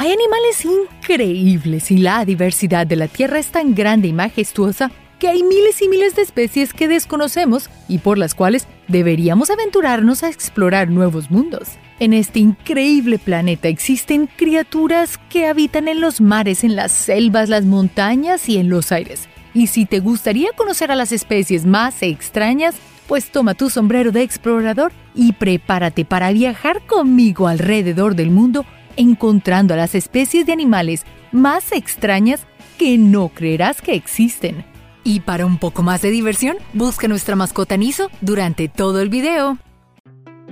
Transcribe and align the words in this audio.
Hay 0.00 0.12
animales 0.12 0.64
increíbles 0.64 1.90
y 1.90 1.96
la 1.96 2.24
diversidad 2.24 2.86
de 2.86 2.94
la 2.94 3.08
Tierra 3.08 3.40
es 3.40 3.48
tan 3.48 3.74
grande 3.74 4.06
y 4.06 4.12
majestuosa 4.12 4.92
que 5.18 5.26
hay 5.26 5.42
miles 5.42 5.82
y 5.82 5.88
miles 5.88 6.14
de 6.14 6.22
especies 6.22 6.72
que 6.72 6.86
desconocemos 6.86 7.68
y 7.88 7.98
por 7.98 8.16
las 8.16 8.36
cuales 8.36 8.68
deberíamos 8.86 9.50
aventurarnos 9.50 10.22
a 10.22 10.28
explorar 10.28 10.88
nuevos 10.88 11.32
mundos. 11.32 11.70
En 11.98 12.12
este 12.12 12.38
increíble 12.38 13.18
planeta 13.18 13.66
existen 13.66 14.28
criaturas 14.28 15.18
que 15.30 15.48
habitan 15.48 15.88
en 15.88 16.00
los 16.00 16.20
mares, 16.20 16.62
en 16.62 16.76
las 16.76 16.92
selvas, 16.92 17.48
las 17.48 17.64
montañas 17.64 18.48
y 18.48 18.58
en 18.58 18.70
los 18.70 18.92
aires. 18.92 19.28
Y 19.52 19.66
si 19.66 19.84
te 19.84 19.98
gustaría 19.98 20.52
conocer 20.52 20.92
a 20.92 20.94
las 20.94 21.10
especies 21.10 21.66
más 21.66 22.04
extrañas, 22.04 22.76
pues 23.08 23.32
toma 23.32 23.54
tu 23.54 23.68
sombrero 23.68 24.12
de 24.12 24.22
explorador 24.22 24.92
y 25.16 25.32
prepárate 25.32 26.04
para 26.04 26.30
viajar 26.30 26.86
conmigo 26.86 27.48
alrededor 27.48 28.14
del 28.14 28.30
mundo 28.30 28.64
encontrando 28.98 29.72
a 29.72 29.78
las 29.78 29.94
especies 29.94 30.44
de 30.44 30.52
animales 30.52 31.04
más 31.32 31.72
extrañas 31.72 32.46
que 32.78 32.98
no 32.98 33.30
creerás 33.30 33.80
que 33.80 33.94
existen. 33.94 34.64
Y 35.04 35.20
para 35.20 35.46
un 35.46 35.58
poco 35.58 35.82
más 35.82 36.02
de 36.02 36.10
diversión, 36.10 36.58
busca 36.74 37.08
nuestra 37.08 37.36
mascota 37.36 37.76
Niso 37.76 38.10
durante 38.20 38.68
todo 38.68 39.00
el 39.00 39.08
video. 39.08 39.56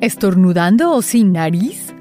¿Estornudando 0.00 0.92
o 0.92 1.02
sin 1.02 1.32
nariz? 1.32 1.92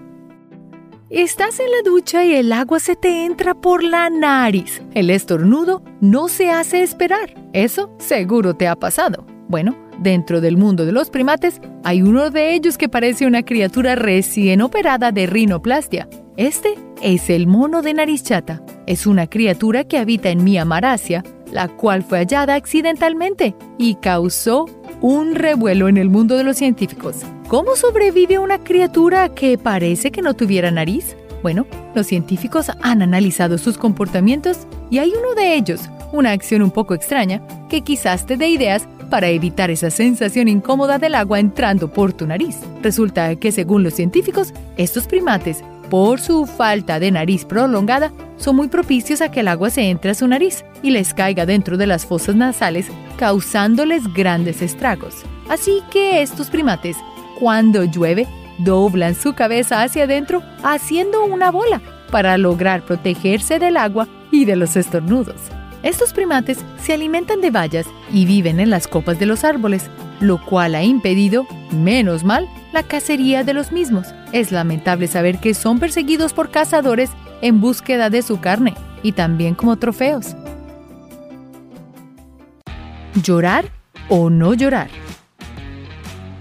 Estás 1.10 1.60
en 1.60 1.72
la 1.72 1.90
ducha 1.90 2.24
y 2.26 2.34
el 2.34 2.52
agua 2.54 2.80
se 2.80 2.96
te 2.96 3.26
entra 3.26 3.54
por 3.56 3.84
la 3.84 4.10
nariz. 4.10 4.82
El 4.94 5.10
estornudo 5.10 5.84
no 6.02 6.28
se 6.28 6.52
hace 6.52 6.84
esperar. 6.84 7.34
Eso 7.54 7.96
seguro 8.00 8.56
te 8.56 8.68
ha 8.68 8.76
pasado. 8.76 9.26
Bueno, 9.48 9.76
dentro 10.00 10.42
del 10.42 10.58
mundo 10.58 10.86
de 10.86 10.92
los 10.92 11.10
primates 11.10 11.62
hay 11.84 12.02
uno 12.02 12.30
de 12.30 12.54
ellos 12.54 12.78
que 12.78 12.90
parece 12.90 13.26
una 13.26 13.44
criatura 13.44 13.96
recién 13.96 14.62
operada 14.62 15.12
de 15.12 15.26
rinoplastia. 15.26 16.08
Este 16.38 16.76
es 17.02 17.30
el 17.30 17.48
mono 17.48 17.82
de 17.82 17.94
nariz 17.94 18.22
chata. 18.24 18.62
Es 18.88 19.08
una 19.08 19.28
criatura 19.28 19.86
que 19.86 19.98
habita 19.98 20.30
en 20.30 20.44
Myanmar, 20.44 20.84
Asia, 20.84 21.24
la 21.50 21.70
cual 21.70 22.04
fue 22.04 22.18
hallada 22.18 22.56
accidentalmente 22.56 23.56
y 23.78 23.96
causó 23.96 24.66
un 25.00 25.36
revuelo 25.36 25.88
en 25.88 25.96
el 25.96 26.10
mundo 26.10 26.36
de 26.36 26.44
los 26.44 26.58
científicos. 26.58 27.22
¿Cómo 27.48 27.78
sobrevive 27.78 28.38
una 28.38 28.58
criatura 28.58 29.30
que 29.30 29.58
parece 29.58 30.12
que 30.12 30.22
no 30.22 30.34
tuviera 30.34 30.72
nariz? 30.72 31.16
Bueno, 31.42 31.66
los 31.94 32.08
científicos 32.08 32.70
han 32.82 33.02
analizado 33.02 33.58
sus 33.58 33.78
comportamientos 33.78 34.68
y 34.90 34.98
hay 34.98 35.14
uno 35.18 35.36
de 35.36 35.56
ellos, 35.56 35.90
una 36.12 36.32
acción 36.32 36.62
un 36.64 36.72
poco 36.72 36.96
extraña, 36.96 37.42
que 37.70 37.82
quizás 37.82 38.26
te 38.26 38.36
dé 38.36 38.50
ideas 38.50 38.90
para 39.10 39.30
evitar 39.30 39.72
esa 39.72 39.90
sensación 39.90 40.50
incómoda 40.50 40.98
del 40.98 41.16
agua 41.16 41.40
entrando 41.40 41.88
por 41.88 42.12
tu 42.12 42.28
nariz. 42.28 42.58
Resulta 42.82 43.36
que 43.38 43.54
según 43.54 43.84
los 43.84 43.94
científicos, 43.94 44.54
estos 44.76 45.08
primates 45.08 45.64
por 45.90 46.20
su 46.20 46.46
falta 46.46 47.00
de 47.00 47.12
nariz 47.12 47.46
prolongada, 47.46 48.12
son 48.38 48.56
muy 48.56 48.68
propicios 48.68 49.22
a 49.22 49.32
que 49.32 49.40
el 49.42 49.48
agua 49.48 49.70
se 49.70 49.90
entre 49.90 50.12
a 50.12 50.16
su 50.16 50.28
nariz 50.28 50.66
y 50.82 50.92
les 50.92 51.14
caiga 51.14 51.46
dentro 51.46 51.78
de 51.78 51.88
las 51.88 52.06
fosas 52.06 52.36
nasales, 52.36 52.88
causándoles 53.18 54.14
grandes 54.14 54.62
estragos. 54.62 55.24
Así 55.50 55.82
que 55.92 56.22
estos 56.22 56.50
primates, 56.50 56.98
cuando 57.40 57.84
llueve, 57.84 58.28
doblan 58.60 59.16
su 59.16 59.34
cabeza 59.34 59.84
hacia 59.84 60.04
adentro 60.04 60.42
haciendo 60.64 61.24
una 61.26 61.52
bola 61.52 61.82
para 62.12 62.38
lograr 62.38 62.82
protegerse 62.84 63.60
del 63.60 63.78
agua 63.78 64.08
y 64.32 64.46
de 64.46 64.56
los 64.56 64.76
estornudos. 64.76 65.36
Estos 65.84 66.14
primates 66.14 66.58
se 66.82 66.94
alimentan 66.94 67.42
de 67.42 67.52
bayas 67.52 67.86
y 68.12 68.26
viven 68.26 68.60
en 68.60 68.70
las 68.70 68.88
copas 68.88 69.20
de 69.20 69.28
los 69.28 69.44
árboles, 69.44 69.84
lo 70.20 70.44
cual 70.44 70.74
ha 70.76 70.84
impedido, 70.84 71.46
menos 71.72 72.24
mal, 72.24 72.50
la 72.74 72.84
cacería 72.84 73.44
de 73.44 73.54
los 73.54 73.72
mismos. 73.72 74.08
Es 74.36 74.52
lamentable 74.52 75.08
saber 75.08 75.38
que 75.38 75.54
son 75.54 75.80
perseguidos 75.80 76.34
por 76.34 76.52
cazadores 76.52 77.10
en 77.42 77.62
búsqueda 77.62 78.10
de 78.10 78.22
su 78.22 78.42
carne 78.42 78.74
y 79.02 79.14
también 79.14 79.56
como 79.56 79.78
trofeos. 79.78 80.36
¿Llorar 83.24 83.64
o 84.10 84.30
no 84.30 84.54
llorar? 84.54 84.90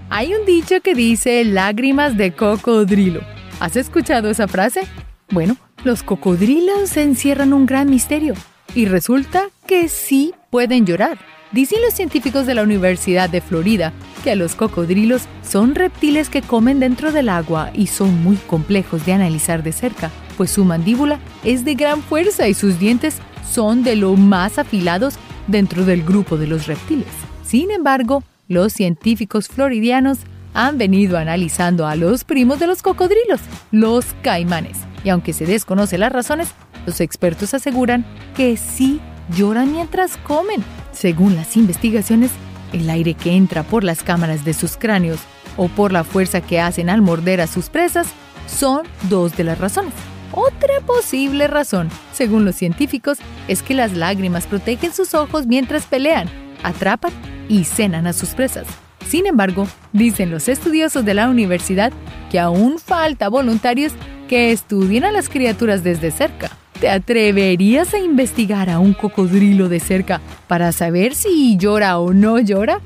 Hay 0.09 0.33
un 0.33 0.45
dicho 0.45 0.81
que 0.81 0.93
dice 0.93 1.45
lágrimas 1.45 2.17
de 2.17 2.33
cocodrilo. 2.33 3.21
¿Has 3.61 3.77
escuchado 3.77 4.29
esa 4.29 4.49
frase? 4.49 4.81
Bueno, 5.29 5.55
los 5.85 6.03
cocodrilos 6.03 6.97
encierran 6.97 7.53
un 7.53 7.65
gran 7.65 7.89
misterio 7.89 8.33
y 8.73 8.87
resulta 8.87 9.45
que 9.65 9.87
sí 9.87 10.33
pueden 10.49 10.85
llorar. 10.85 11.17
Dicen 11.51 11.81
los 11.81 11.93
científicos 11.93 12.45
de 12.45 12.55
la 12.55 12.63
Universidad 12.63 13.29
de 13.29 13.39
Florida 13.39 13.93
que 14.23 14.35
los 14.35 14.55
cocodrilos 14.55 15.23
son 15.43 15.75
reptiles 15.75 16.29
que 16.29 16.41
comen 16.41 16.79
dentro 16.79 17.11
del 17.11 17.29
agua 17.29 17.69
y 17.73 17.87
son 17.87 18.23
muy 18.23 18.35
complejos 18.35 19.05
de 19.05 19.13
analizar 19.13 19.63
de 19.63 19.71
cerca, 19.71 20.11
pues 20.37 20.51
su 20.51 20.65
mandíbula 20.65 21.19
es 21.43 21.63
de 21.63 21.75
gran 21.75 22.01
fuerza 22.01 22.47
y 22.47 22.53
sus 22.53 22.79
dientes 22.79 23.17
son 23.49 23.83
de 23.83 23.95
lo 23.95 24.15
más 24.15 24.57
afilados 24.57 25.15
dentro 25.47 25.85
del 25.85 26.03
grupo 26.03 26.37
de 26.37 26.47
los 26.47 26.65
reptiles. 26.67 27.07
Sin 27.45 27.69
embargo, 27.71 28.23
los 28.47 28.73
científicos 28.73 29.47
floridianos 29.47 30.19
han 30.53 30.77
venido 30.77 31.17
analizando 31.17 31.85
a 31.85 31.95
los 31.95 32.23
primos 32.23 32.59
de 32.59 32.67
los 32.67 32.81
cocodrilos, 32.81 33.41
los 33.71 34.05
caimanes, 34.23 34.77
y 35.03 35.09
aunque 35.09 35.33
se 35.33 35.45
desconocen 35.45 35.99
las 35.99 36.11
razones, 36.11 36.49
los 36.85 37.01
expertos 37.01 37.53
aseguran 37.53 38.05
que 38.35 38.57
sí 38.57 38.99
lloran 39.35 39.71
mientras 39.71 40.17
comen. 40.17 40.63
Según 40.95 41.35
las 41.35 41.57
investigaciones, 41.57 42.31
el 42.71 42.89
aire 42.89 43.13
que 43.13 43.35
entra 43.35 43.63
por 43.63 43.83
las 43.83 44.01
cámaras 44.01 44.45
de 44.45 44.53
sus 44.53 44.77
cráneos 44.77 45.19
o 45.57 45.67
por 45.67 45.91
la 45.91 46.03
fuerza 46.03 46.41
que 46.41 46.59
hacen 46.59 46.89
al 46.89 47.01
morder 47.01 47.41
a 47.41 47.47
sus 47.47 47.69
presas 47.69 48.07
son 48.47 48.83
dos 49.09 49.35
de 49.35 49.43
las 49.43 49.59
razones. 49.59 49.93
Otra 50.31 50.81
posible 50.85 51.47
razón, 51.47 51.89
según 52.13 52.45
los 52.45 52.55
científicos, 52.55 53.19
es 53.47 53.61
que 53.61 53.73
las 53.73 53.93
lágrimas 53.93 54.47
protegen 54.47 54.93
sus 54.93 55.13
ojos 55.13 55.47
mientras 55.47 55.85
pelean, 55.85 56.29
atrapan 56.63 57.11
y 57.49 57.65
cenan 57.65 58.07
a 58.07 58.13
sus 58.13 58.29
presas. 58.29 58.65
Sin 59.07 59.27
embargo, 59.27 59.67
dicen 59.93 60.31
los 60.31 60.47
estudiosos 60.47 61.05
de 61.05 61.13
la 61.13 61.29
universidad 61.29 61.93
que 62.31 62.39
aún 62.39 62.79
falta 62.79 63.29
voluntarios 63.29 63.93
que 64.27 64.51
estudien 64.51 65.03
a 65.03 65.11
las 65.11 65.29
criaturas 65.29 65.83
desde 65.83 66.11
cerca. 66.11 66.51
¿Te 66.79 66.89
atreverías 66.89 67.93
a 67.93 67.99
investigar 67.99 68.69
a 68.69 68.79
un 68.79 68.93
cocodrilo 68.93 69.69
de 69.69 69.79
cerca 69.79 70.19
para 70.47 70.73
saber 70.73 71.15
si 71.15 71.55
llora 71.57 71.99
o 71.99 72.13
no 72.13 72.37
llora? 72.39 72.81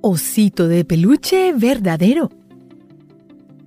Osito 0.00 0.66
de 0.66 0.84
peluche 0.84 1.52
verdadero. 1.52 2.30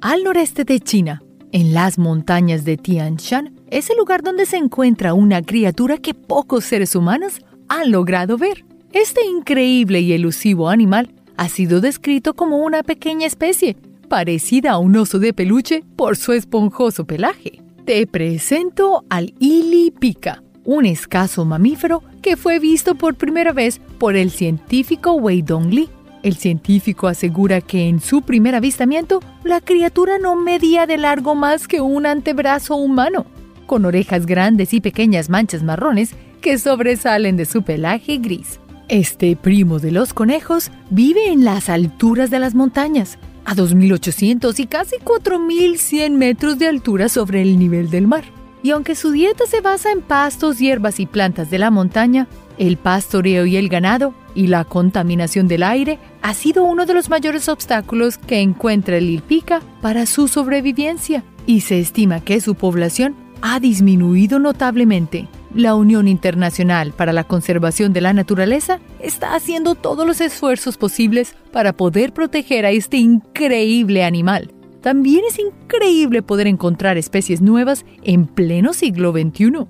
Al 0.02 0.24
noreste 0.24 0.64
de 0.64 0.80
China, 0.80 1.22
en 1.52 1.74
las 1.74 2.00
montañas 2.00 2.66
de 2.66 2.76
Tian 2.76 3.18
Shan, 3.18 3.54
es 3.70 3.92
el 3.92 3.98
lugar 3.98 4.24
donde 4.24 4.48
se 4.48 4.58
encuentra 4.58 5.14
una 5.14 5.44
criatura 5.44 5.98
que 5.98 6.16
pocos 6.16 6.66
seres 6.66 6.96
humanos 6.96 7.42
han 7.68 7.92
logrado 7.92 8.38
ver. 8.38 8.66
Este 8.94 9.24
increíble 9.26 10.02
y 10.02 10.14
elusivo 10.14 10.70
animal 10.70 11.14
ha 11.38 11.50
sido 11.50 11.82
descrito 11.82 12.34
como 12.34 12.58
una 12.58 12.82
pequeña 12.82 13.28
especie 13.28 13.78
parecida 14.08 14.72
a 14.72 14.78
un 14.78 14.96
oso 14.96 15.20
de 15.20 15.34
peluche 15.34 15.84
por 15.96 16.18
su 16.18 16.34
esponjoso 16.34 17.06
pelaje. 17.06 17.62
Te 17.86 18.06
presento 18.08 19.04
al 19.10 19.34
Ili 19.40 19.92
Pica, 19.92 20.44
un 20.66 20.86
escaso 20.86 21.46
mamífero 21.46 22.04
que 22.22 22.36
fue 22.36 22.60
visto 22.60 22.96
por 22.96 23.16
primera 23.16 23.54
vez 23.54 23.80
por 23.98 24.16
el 24.16 24.32
científico 24.32 25.14
Wei 25.14 25.42
Dongli. 25.42 25.90
El 26.24 26.36
científico 26.36 27.08
asegura 27.08 27.62
que 27.62 27.88
en 27.88 28.02
su 28.02 28.22
primer 28.22 28.56
avistamiento 28.56 29.22
la 29.44 29.62
criatura 29.62 30.18
no 30.18 30.36
medía 30.36 30.86
de 30.86 30.98
largo 30.98 31.36
más 31.36 31.68
que 31.68 31.80
un 31.80 32.06
antebrazo 32.06 32.76
humano, 32.76 33.26
con 33.66 33.86
orejas 33.86 34.26
grandes 34.26 34.74
y 34.74 34.82
pequeñas 34.82 35.30
manchas 35.30 35.64
marrones 35.64 36.16
que 36.42 36.58
sobresalen 36.58 37.38
de 37.38 37.46
su 37.46 37.64
pelaje 37.64 38.18
gris. 38.18 38.60
Este 38.90 39.36
primo 39.36 39.80
de 39.80 39.92
los 39.92 40.14
conejos 40.14 40.72
vive 40.90 41.32
en 41.32 41.44
las 41.44 41.68
alturas 41.70 42.30
de 42.30 42.40
las 42.40 42.56
montañas, 42.56 43.20
a 43.48 43.56
2.800 43.56 44.60
y 44.60 44.68
casi 44.68 44.98
4.100 44.98 46.12
metros 46.12 46.60
de 46.60 46.68
altura 46.68 47.08
sobre 47.08 47.42
el 47.42 47.58
nivel 47.58 47.90
del 47.90 48.06
mar. 48.06 48.26
Y 48.62 48.72
aunque 48.72 48.94
su 48.94 49.12
dieta 49.12 49.46
se 49.48 49.62
basa 49.62 49.92
en 49.92 50.02
pastos, 50.02 50.60
hierbas 50.60 51.00
y 51.00 51.06
plantas 51.06 51.50
de 51.50 51.58
la 51.58 51.72
montaña, 51.72 52.28
el 52.58 52.76
pastoreo 52.76 53.46
y 53.46 53.56
el 53.56 53.70
ganado 53.70 54.14
y 54.36 54.48
la 54.48 54.66
contaminación 54.66 55.48
del 55.48 55.64
aire 55.64 55.98
ha 56.22 56.34
sido 56.34 56.66
uno 56.66 56.86
de 56.86 56.94
los 56.94 57.10
mayores 57.10 57.48
obstáculos 57.48 58.18
que 58.18 58.42
encuentra 58.42 58.98
el 58.98 59.10
Ilpica 59.10 59.62
para 59.82 60.06
su 60.06 60.28
sobrevivencia 60.28 61.24
y 61.46 61.62
se 61.62 61.80
estima 61.80 62.20
que 62.20 62.42
su 62.42 62.56
población 62.56 63.16
ha 63.42 63.62
disminuido 63.62 64.40
notablemente. 64.40 65.30
La 65.54 65.76
Unión 65.76 66.08
Internacional 66.08 66.92
para 66.92 67.14
la 67.14 67.24
Conservación 67.24 67.94
de 67.94 68.02
la 68.02 68.14
Naturaleza 68.14 68.80
está 69.00 69.36
haciendo 69.36 69.76
todos 69.76 70.06
los 70.06 70.22
esfuerzos 70.22 70.78
posibles 70.78 71.36
para 71.52 71.74
poder 71.74 72.14
proteger 72.14 72.66
a 72.66 72.72
este 72.72 72.98
increíble 72.98 74.04
animal. 74.04 74.54
También 74.82 75.24
es 75.28 75.40
increíble 75.40 76.22
poder 76.22 76.48
encontrar 76.48 76.98
especies 76.98 77.42
nuevas 77.42 77.86
en 78.04 78.26
pleno 78.26 78.74
siglo 78.74 79.12
XXI. 79.12 79.68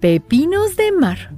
Pepinos 0.00 0.76
de 0.76 0.92
mar. 0.92 1.34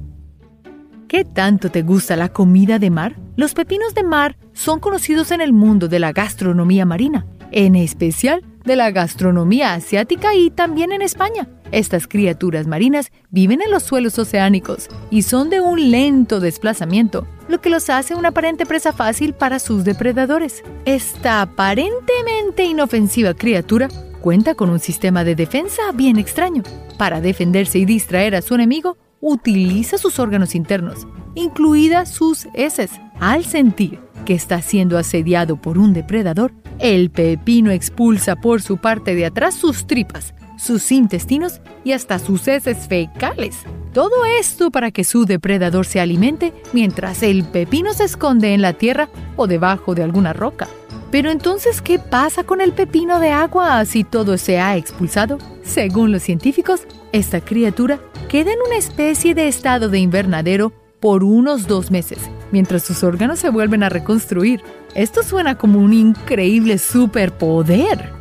¿Qué 1.08 1.24
tanto 1.24 1.70
te 1.70 1.82
gusta 1.82 2.16
la 2.16 2.28
comida 2.30 2.78
de 2.78 2.90
mar? 2.90 3.16
Los 3.36 3.54
pepinos 3.54 3.94
de 3.94 4.02
mar 4.02 4.36
son 4.52 4.80
conocidos 4.80 5.30
en 5.30 5.40
el 5.40 5.52
mundo 5.52 5.88
de 5.88 6.00
la 6.00 6.12
gastronomía 6.12 6.84
marina 6.84 7.26
en 7.52 7.76
especial 7.76 8.44
de 8.66 8.76
la 8.76 8.90
gastronomía 8.90 9.74
asiática 9.74 10.34
y 10.34 10.50
también 10.50 10.92
en 10.92 11.00
España. 11.00 11.48
Estas 11.72 12.06
criaturas 12.06 12.66
marinas 12.66 13.10
viven 13.30 13.62
en 13.62 13.70
los 13.70 13.82
suelos 13.82 14.18
oceánicos 14.18 14.88
y 15.10 15.22
son 15.22 15.50
de 15.50 15.60
un 15.60 15.90
lento 15.90 16.40
desplazamiento, 16.40 17.26
lo 17.48 17.60
que 17.60 17.70
los 17.70 17.88
hace 17.90 18.14
una 18.14 18.28
aparente 18.28 18.66
presa 18.66 18.92
fácil 18.92 19.32
para 19.32 19.58
sus 19.58 19.84
depredadores. 19.84 20.62
Esta 20.84 21.42
aparentemente 21.42 22.64
inofensiva 22.64 23.34
criatura 23.34 23.88
cuenta 24.20 24.54
con 24.54 24.70
un 24.70 24.80
sistema 24.80 25.24
de 25.24 25.34
defensa 25.34 25.82
bien 25.94 26.18
extraño. 26.18 26.62
Para 26.98 27.20
defenderse 27.20 27.78
y 27.78 27.84
distraer 27.84 28.34
a 28.34 28.42
su 28.42 28.54
enemigo, 28.54 28.96
utiliza 29.20 29.98
sus 29.98 30.18
órganos 30.18 30.54
internos, 30.54 31.06
incluidas 31.34 32.10
sus 32.10 32.46
heces. 32.54 32.90
Al 33.18 33.44
sentir 33.44 34.05
que 34.26 34.34
está 34.34 34.60
siendo 34.60 34.98
asediado 34.98 35.56
por 35.56 35.78
un 35.78 35.94
depredador, 35.94 36.52
el 36.78 37.08
pepino 37.10 37.70
expulsa 37.70 38.36
por 38.36 38.60
su 38.60 38.76
parte 38.76 39.14
de 39.14 39.24
atrás 39.24 39.54
sus 39.54 39.86
tripas, 39.86 40.34
sus 40.58 40.92
intestinos 40.92 41.62
y 41.84 41.92
hasta 41.92 42.18
sus 42.18 42.46
heces 42.46 42.86
fecales. 42.86 43.56
Todo 43.94 44.26
esto 44.38 44.70
para 44.70 44.90
que 44.90 45.04
su 45.04 45.24
depredador 45.24 45.86
se 45.86 46.00
alimente 46.00 46.52
mientras 46.74 47.22
el 47.22 47.44
pepino 47.44 47.94
se 47.94 48.04
esconde 48.04 48.52
en 48.52 48.60
la 48.60 48.74
tierra 48.74 49.08
o 49.36 49.46
debajo 49.46 49.94
de 49.94 50.02
alguna 50.02 50.34
roca. 50.34 50.68
Pero 51.10 51.30
entonces, 51.30 51.80
¿qué 51.80 51.98
pasa 51.98 52.44
con 52.44 52.60
el 52.60 52.72
pepino 52.72 53.20
de 53.20 53.30
agua 53.30 53.82
si 53.86 54.04
todo 54.04 54.36
se 54.36 54.58
ha 54.58 54.76
expulsado? 54.76 55.38
Según 55.62 56.12
los 56.12 56.22
científicos, 56.22 56.82
esta 57.12 57.40
criatura 57.40 58.00
queda 58.28 58.52
en 58.52 58.58
una 58.66 58.76
especie 58.76 59.34
de 59.34 59.48
estado 59.48 59.88
de 59.88 60.00
invernadero 60.00 60.72
por 61.00 61.22
unos 61.22 61.66
dos 61.66 61.90
meses, 61.90 62.18
mientras 62.52 62.82
sus 62.82 63.02
órganos 63.04 63.38
se 63.38 63.50
vuelven 63.50 63.82
a 63.82 63.88
reconstruir. 63.88 64.62
Esto 64.94 65.22
suena 65.22 65.56
como 65.56 65.78
un 65.78 65.92
increíble 65.92 66.78
superpoder. 66.78 68.12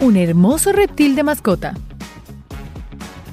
Un 0.00 0.16
hermoso 0.16 0.72
reptil 0.72 1.14
de 1.14 1.22
mascota. 1.22 1.74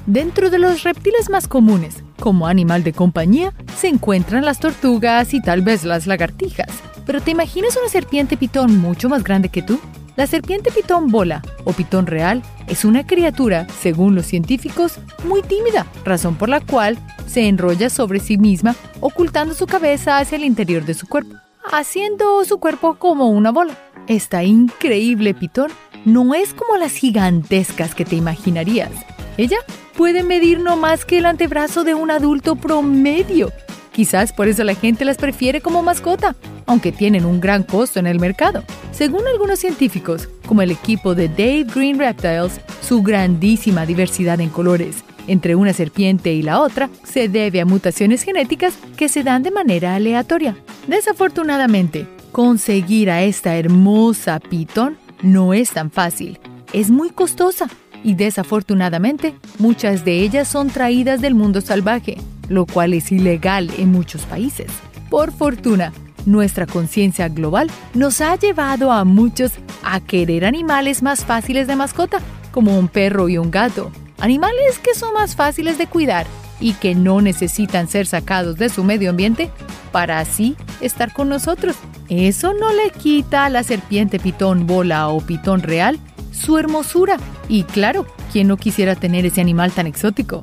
Dentro 0.06 0.50
de 0.50 0.58
los 0.58 0.82
reptiles 0.82 1.30
más 1.30 1.46
comunes, 1.46 2.02
como 2.18 2.46
animal 2.46 2.82
de 2.84 2.92
compañía, 2.92 3.52
se 3.76 3.88
encuentran 3.88 4.44
las 4.44 4.60
tortugas 4.60 5.34
y 5.34 5.40
tal 5.40 5.62
vez 5.62 5.84
las 5.84 6.06
lagartijas. 6.06 6.68
Pero 7.06 7.20
¿te 7.20 7.30
imaginas 7.30 7.76
una 7.76 7.88
serpiente 7.88 8.36
pitón 8.36 8.78
mucho 8.78 9.08
más 9.08 9.24
grande 9.24 9.48
que 9.48 9.62
tú? 9.62 9.80
La 10.20 10.26
serpiente 10.26 10.70
pitón 10.70 11.06
bola 11.06 11.40
o 11.64 11.72
pitón 11.72 12.06
real 12.06 12.42
es 12.66 12.84
una 12.84 13.06
criatura, 13.06 13.66
según 13.80 14.14
los 14.14 14.26
científicos, 14.26 14.98
muy 15.24 15.40
tímida, 15.40 15.86
razón 16.04 16.34
por 16.34 16.50
la 16.50 16.60
cual 16.60 16.98
se 17.26 17.48
enrolla 17.48 17.88
sobre 17.88 18.20
sí 18.20 18.36
misma, 18.36 18.76
ocultando 19.00 19.54
su 19.54 19.66
cabeza 19.66 20.18
hacia 20.18 20.36
el 20.36 20.44
interior 20.44 20.84
de 20.84 20.92
su 20.92 21.06
cuerpo, 21.06 21.36
haciendo 21.72 22.44
su 22.44 22.58
cuerpo 22.60 22.96
como 22.96 23.30
una 23.30 23.50
bola. 23.50 23.74
Esta 24.08 24.44
increíble 24.44 25.32
pitón 25.32 25.70
no 26.04 26.34
es 26.34 26.52
como 26.52 26.76
las 26.76 26.92
gigantescas 26.92 27.94
que 27.94 28.04
te 28.04 28.16
imaginarías. 28.16 28.90
Ella 29.38 29.60
puede 29.96 30.22
medir 30.22 30.60
no 30.60 30.76
más 30.76 31.06
que 31.06 31.16
el 31.16 31.24
antebrazo 31.24 31.82
de 31.82 31.94
un 31.94 32.10
adulto 32.10 32.56
promedio. 32.56 33.52
Quizás 33.90 34.34
por 34.34 34.48
eso 34.48 34.64
la 34.64 34.74
gente 34.74 35.06
las 35.06 35.16
prefiere 35.16 35.62
como 35.62 35.82
mascota, 35.82 36.36
aunque 36.70 36.92
tienen 36.92 37.24
un 37.24 37.40
gran 37.40 37.64
costo 37.64 37.98
en 37.98 38.06
el 38.06 38.20
mercado. 38.20 38.62
Según 38.92 39.26
algunos 39.26 39.58
científicos, 39.58 40.28
como 40.46 40.62
el 40.62 40.70
equipo 40.70 41.16
de 41.16 41.28
Dave 41.28 41.64
Green 41.64 41.98
Reptiles, 41.98 42.60
su 42.80 43.02
grandísima 43.02 43.86
diversidad 43.86 44.40
en 44.40 44.50
colores 44.50 45.02
entre 45.26 45.56
una 45.56 45.72
serpiente 45.72 46.32
y 46.32 46.42
la 46.42 46.60
otra 46.60 46.88
se 47.02 47.28
debe 47.28 47.60
a 47.60 47.66
mutaciones 47.66 48.22
genéticas 48.22 48.74
que 48.96 49.08
se 49.08 49.24
dan 49.24 49.42
de 49.42 49.50
manera 49.50 49.96
aleatoria. 49.96 50.56
Desafortunadamente, 50.86 52.06
conseguir 52.30 53.10
a 53.10 53.24
esta 53.24 53.56
hermosa 53.56 54.38
pitón 54.38 54.96
no 55.22 55.52
es 55.52 55.72
tan 55.72 55.90
fácil. 55.90 56.38
Es 56.72 56.88
muy 56.88 57.10
costosa 57.10 57.68
y 58.04 58.14
desafortunadamente 58.14 59.34
muchas 59.58 60.04
de 60.04 60.20
ellas 60.20 60.46
son 60.46 60.70
traídas 60.70 61.20
del 61.20 61.34
mundo 61.34 61.62
salvaje, 61.62 62.16
lo 62.48 62.64
cual 62.64 62.94
es 62.94 63.10
ilegal 63.10 63.70
en 63.76 63.90
muchos 63.90 64.22
países. 64.22 64.70
Por 65.10 65.32
fortuna, 65.32 65.92
nuestra 66.26 66.66
conciencia 66.66 67.28
global 67.28 67.70
nos 67.94 68.20
ha 68.20 68.36
llevado 68.36 68.92
a 68.92 69.04
muchos 69.04 69.52
a 69.82 70.00
querer 70.00 70.44
animales 70.44 71.02
más 71.02 71.24
fáciles 71.24 71.66
de 71.66 71.76
mascota, 71.76 72.18
como 72.52 72.78
un 72.78 72.88
perro 72.88 73.28
y 73.28 73.38
un 73.38 73.50
gato. 73.50 73.90
Animales 74.18 74.78
que 74.78 74.94
son 74.94 75.14
más 75.14 75.34
fáciles 75.34 75.78
de 75.78 75.86
cuidar 75.86 76.26
y 76.60 76.74
que 76.74 76.94
no 76.94 77.20
necesitan 77.20 77.88
ser 77.88 78.06
sacados 78.06 78.56
de 78.56 78.68
su 78.68 78.84
medio 78.84 79.10
ambiente 79.10 79.50
para 79.92 80.20
así 80.20 80.56
estar 80.80 81.12
con 81.12 81.28
nosotros. 81.28 81.76
Eso 82.08 82.52
no 82.54 82.72
le 82.72 82.90
quita 82.90 83.46
a 83.46 83.50
la 83.50 83.62
serpiente 83.62 84.18
pitón 84.18 84.66
bola 84.66 85.08
o 85.08 85.20
pitón 85.20 85.62
real 85.62 85.98
su 86.32 86.58
hermosura. 86.58 87.16
Y 87.48 87.64
claro, 87.64 88.06
¿quién 88.32 88.48
no 88.48 88.56
quisiera 88.56 88.94
tener 88.94 89.26
ese 89.26 89.40
animal 89.40 89.72
tan 89.72 89.86
exótico? 89.86 90.42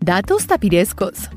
Datos 0.00 0.46
tapirescos. 0.46 1.30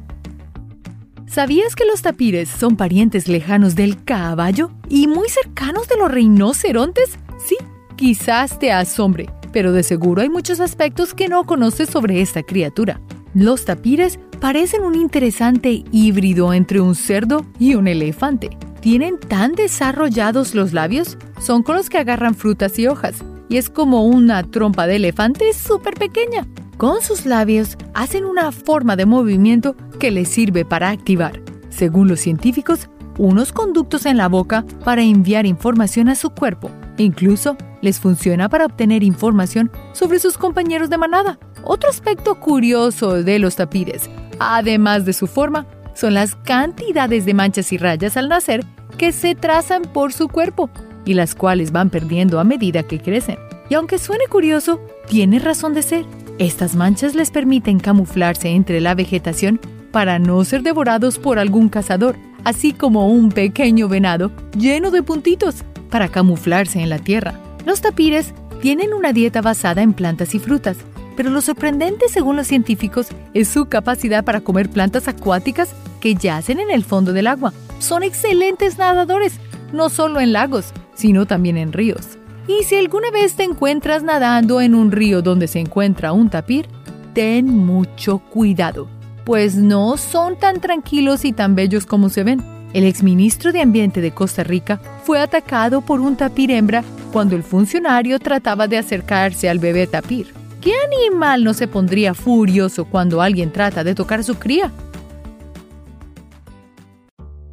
¿Sabías 1.35 1.75
que 1.75 1.83
los 1.83 2.01
tapires 2.01 2.47
son 2.47 2.77
parientes 2.77 3.27
lejanos 3.27 3.75
del 3.75 4.01
caballo 4.05 4.71
y 4.87 5.07
muy 5.07 5.27
cercanos 5.27 5.85
de 5.89 5.97
los 5.97 6.09
rinocerontes? 6.09 7.19
Sí, 7.45 7.57
quizás 7.97 8.57
te 8.57 8.71
asombre, 8.71 9.29
pero 9.51 9.73
de 9.73 9.83
seguro 9.83 10.21
hay 10.21 10.29
muchos 10.29 10.61
aspectos 10.61 11.13
que 11.13 11.27
no 11.27 11.43
conoces 11.43 11.89
sobre 11.89 12.21
esta 12.21 12.41
criatura. 12.41 13.01
Los 13.33 13.65
tapires 13.65 14.17
parecen 14.39 14.83
un 14.83 14.95
interesante 14.95 15.83
híbrido 15.91 16.53
entre 16.53 16.79
un 16.79 16.95
cerdo 16.95 17.45
y 17.59 17.75
un 17.75 17.89
elefante. 17.89 18.57
Tienen 18.79 19.19
tan 19.19 19.55
desarrollados 19.55 20.55
los 20.55 20.71
labios, 20.71 21.17
son 21.41 21.63
con 21.63 21.75
los 21.75 21.89
que 21.89 21.97
agarran 21.97 22.35
frutas 22.35 22.79
y 22.79 22.87
hojas, 22.87 23.25
y 23.49 23.57
es 23.57 23.69
como 23.69 24.05
una 24.05 24.41
trompa 24.43 24.87
de 24.87 24.95
elefante 24.95 25.51
súper 25.51 25.95
pequeña. 25.95 26.47
Con 26.77 27.01
sus 27.01 27.25
labios 27.25 27.77
hacen 27.93 28.25
una 28.25 28.51
forma 28.51 28.97
de 28.97 29.05
movimiento 29.05 29.77
que 29.97 30.11
les 30.11 30.27
sirve 30.27 30.65
para 30.65 30.89
activar, 30.89 31.41
según 31.69 32.09
los 32.09 32.19
científicos, 32.19 32.89
unos 33.17 33.53
conductos 33.53 34.05
en 34.05 34.17
la 34.17 34.27
boca 34.27 34.65
para 34.83 35.01
enviar 35.01 35.45
información 35.45 36.09
a 36.09 36.15
su 36.15 36.31
cuerpo. 36.31 36.69
Incluso 36.97 37.55
les 37.81 37.99
funciona 37.99 38.49
para 38.49 38.65
obtener 38.65 39.03
información 39.03 39.71
sobre 39.93 40.19
sus 40.19 40.37
compañeros 40.37 40.89
de 40.89 40.97
manada. 40.97 41.39
Otro 41.63 41.89
aspecto 41.89 42.35
curioso 42.41 43.23
de 43.23 43.39
los 43.39 43.55
tapires, 43.55 44.09
además 44.39 45.05
de 45.05 45.13
su 45.13 45.27
forma, 45.27 45.65
son 45.93 46.13
las 46.13 46.35
cantidades 46.35 47.25
de 47.25 47.33
manchas 47.33 47.71
y 47.71 47.77
rayas 47.77 48.17
al 48.17 48.27
nacer 48.27 48.65
que 48.97 49.13
se 49.13 49.33
trazan 49.33 49.83
por 49.83 50.11
su 50.11 50.27
cuerpo 50.27 50.69
y 51.05 51.13
las 51.13 51.35
cuales 51.35 51.71
van 51.71 51.89
perdiendo 51.89 52.37
a 52.37 52.43
medida 52.43 52.83
que 52.83 52.99
crecen. 52.99 53.37
Y 53.69 53.75
aunque 53.75 53.97
suene 53.97 54.25
curioso, 54.27 54.81
tiene 55.07 55.39
razón 55.39 55.73
de 55.73 55.81
ser. 55.81 56.05
Estas 56.37 56.75
manchas 56.75 57.15
les 57.15 57.31
permiten 57.31 57.79
camuflarse 57.79 58.49
entre 58.49 58.81
la 58.81 58.93
vegetación 58.93 59.59
para 59.91 60.19
no 60.19 60.43
ser 60.43 60.63
devorados 60.63 61.17
por 61.17 61.39
algún 61.39 61.69
cazador, 61.69 62.17
así 62.43 62.73
como 62.73 63.07
un 63.07 63.29
pequeño 63.29 63.87
venado 63.87 64.31
lleno 64.57 64.91
de 64.91 65.01
puntitos 65.01 65.63
para 65.89 66.09
camuflarse 66.09 66.81
en 66.81 66.89
la 66.89 66.99
tierra. 66.99 67.39
Los 67.65 67.79
tapires 67.79 68.33
tienen 68.61 68.93
una 68.93 69.13
dieta 69.13 69.41
basada 69.41 69.81
en 69.81 69.93
plantas 69.93 70.35
y 70.35 70.39
frutas, 70.39 70.75
pero 71.15 71.29
lo 71.29 71.39
sorprendente 71.39 72.09
según 72.09 72.35
los 72.35 72.47
científicos 72.47 73.07
es 73.33 73.47
su 73.47 73.67
capacidad 73.67 74.25
para 74.25 74.41
comer 74.41 74.69
plantas 74.69 75.07
acuáticas 75.07 75.73
que 76.01 76.15
yacen 76.15 76.59
en 76.59 76.69
el 76.69 76.83
fondo 76.83 77.13
del 77.13 77.27
agua. 77.27 77.53
Son 77.79 78.03
excelentes 78.03 78.77
nadadores, 78.77 79.39
no 79.71 79.87
solo 79.87 80.19
en 80.19 80.33
lagos, 80.33 80.73
sino 80.95 81.25
también 81.25 81.55
en 81.55 81.71
ríos. 81.71 82.14
Y 82.47 82.63
si 82.63 82.75
alguna 82.75 83.09
vez 83.09 83.35
te 83.35 83.43
encuentras 83.43 84.03
nadando 84.03 84.61
en 84.61 84.75
un 84.75 84.91
río 84.91 85.21
donde 85.21 85.47
se 85.47 85.59
encuentra 85.59 86.13
un 86.13 86.29
tapir, 86.29 86.67
ten 87.13 87.47
mucho 87.47 88.19
cuidado, 88.19 88.87
pues 89.23 89.55
no 89.55 89.97
son 89.97 90.37
tan 90.37 90.61
tranquilos 90.61 91.25
y 91.25 91.33
tan 91.33 91.55
bellos 91.55 91.85
como 91.85 92.09
se 92.09 92.23
ven. 92.23 92.43
El 92.73 92.83
exministro 92.83 93.51
de 93.51 93.61
Ambiente 93.61 94.01
de 94.01 94.11
Costa 94.11 94.43
Rica 94.43 94.79
fue 95.05 95.19
atacado 95.19 95.81
por 95.81 96.01
un 96.01 96.17
tapir 96.17 96.51
hembra 96.51 96.83
cuando 97.11 97.35
el 97.35 97.43
funcionario 97.43 98.19
trataba 98.19 98.67
de 98.67 98.77
acercarse 98.77 99.49
al 99.49 99.59
bebé 99.59 99.87
tapir. 99.87 100.27
¿Qué 100.61 100.73
animal 100.85 101.43
no 101.43 101.53
se 101.53 101.67
pondría 101.67 102.13
furioso 102.13 102.85
cuando 102.85 103.21
alguien 103.21 103.51
trata 103.51 103.83
de 103.83 103.95
tocar 103.95 104.23
su 104.23 104.35
cría? 104.35 104.71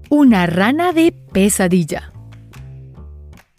Una 0.09 0.47
rana 0.47 0.93
de 0.93 1.13
pesadilla. 1.13 2.13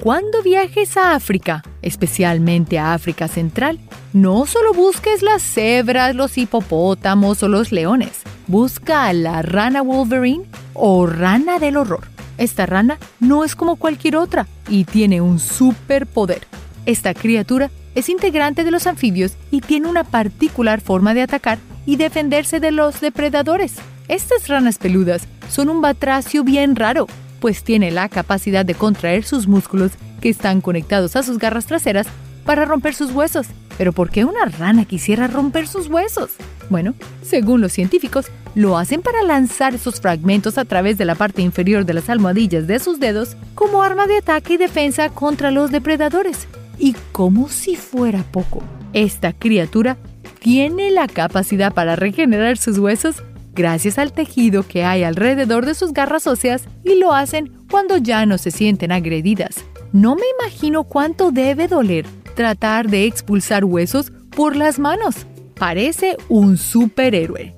Cuando 0.03 0.43
viajes 0.43 0.97
a 0.97 1.15
África, 1.15 1.63
especialmente 1.81 2.77
a 2.77 2.93
África 2.93 3.29
Central, 3.29 3.79
no 4.11 4.45
solo 4.45 4.73
busques 4.73 5.21
las 5.21 5.41
cebras, 5.41 6.13
los 6.13 6.37
hipopótamos 6.37 7.41
o 7.41 7.47
los 7.47 7.71
leones. 7.71 8.11
Busca 8.47 9.05
a 9.05 9.13
la 9.13 9.41
rana 9.43 9.81
Wolverine 9.81 10.43
o 10.73 11.07
rana 11.07 11.57
del 11.57 11.77
horror. 11.77 12.05
Esta 12.37 12.65
rana 12.65 12.97
no 13.21 13.45
es 13.45 13.55
como 13.55 13.77
cualquier 13.77 14.17
otra 14.17 14.45
y 14.67 14.83
tiene 14.83 15.21
un 15.21 15.39
superpoder. 15.39 16.47
Esta 16.85 17.13
criatura 17.13 17.71
es 17.95 18.09
integrante 18.09 18.65
de 18.65 18.71
los 18.71 18.87
anfibios 18.87 19.37
y 19.51 19.61
tiene 19.61 19.87
una 19.87 20.03
particular 20.03 20.81
forma 20.81 21.13
de 21.13 21.21
atacar 21.21 21.59
y 21.85 21.95
defenderse 21.95 22.59
de 22.59 22.73
los 22.73 22.99
depredadores. 22.99 23.75
Estas 24.09 24.49
ranas 24.49 24.79
peludas 24.79 25.29
son 25.49 25.69
un 25.69 25.79
batracio 25.79 26.43
bien 26.43 26.75
raro, 26.75 27.07
pues 27.43 27.65
tiene 27.65 27.91
la 27.91 28.07
capacidad 28.07 28.63
de 28.63 28.73
contraer 28.73 29.25
sus 29.25 29.49
músculos 29.49 29.91
que 30.21 30.29
están 30.29 30.61
conectados 30.61 31.17
a 31.17 31.23
sus 31.23 31.39
garras 31.39 31.65
traseras 31.65 32.07
para 32.45 32.63
romper 32.63 32.95
sus 32.95 33.11
huesos. 33.11 33.47
Pero 33.77 33.91
¿por 33.91 34.11
qué 34.11 34.23
una 34.23 34.45
rana 34.45 34.85
quisiera 34.85 35.27
romper 35.27 35.67
sus 35.67 35.89
huesos? 35.89 36.31
Bueno, 36.69 36.93
según 37.21 37.59
los 37.59 37.73
científicos, 37.73 38.27
lo 38.55 38.77
hacen 38.77 39.01
para 39.01 39.21
lanzar 39.23 39.75
esos 39.75 39.99
fragmentos 39.99 40.57
a 40.57 40.63
través 40.63 40.97
de 40.97 41.03
la 41.03 41.15
parte 41.15 41.41
inferior 41.41 41.83
de 41.85 41.95
las 41.95 42.09
almohadillas 42.09 42.65
de 42.65 42.79
sus 42.79 43.01
dedos 43.01 43.35
como 43.55 43.83
arma 43.83 44.07
de 44.07 44.19
ataque 44.19 44.53
y 44.53 44.57
defensa 44.57 45.09
contra 45.09 45.51
los 45.51 45.69
depredadores. 45.69 46.47
Y 46.79 46.95
como 47.11 47.49
si 47.49 47.75
fuera 47.75 48.23
poco, 48.23 48.63
esta 48.93 49.33
criatura 49.33 49.97
tiene 50.39 50.91
la 50.91 51.09
capacidad 51.09 51.73
para 51.73 51.97
regenerar 51.97 52.55
sus 52.57 52.77
huesos 52.77 53.21
gracias 53.53 53.97
al 53.97 54.13
tejido 54.13 54.63
que 54.63 54.83
hay 54.83 55.03
alrededor 55.03 55.65
de 55.65 55.75
sus 55.75 55.93
garras 55.93 56.27
óseas 56.27 56.65
y 56.83 56.95
lo 56.95 57.13
hacen 57.13 57.51
cuando 57.69 57.97
ya 57.97 58.25
no 58.25 58.37
se 58.37 58.51
sienten 58.51 58.91
agredidas. 58.91 59.63
No 59.91 60.15
me 60.15 60.23
imagino 60.39 60.83
cuánto 60.83 61.31
debe 61.31 61.67
doler 61.67 62.05
tratar 62.35 62.89
de 62.89 63.05
expulsar 63.05 63.63
huesos 63.63 64.11
por 64.35 64.55
las 64.55 64.79
manos. 64.79 65.27
Parece 65.55 66.17
un 66.29 66.57
superhéroe. 66.57 67.55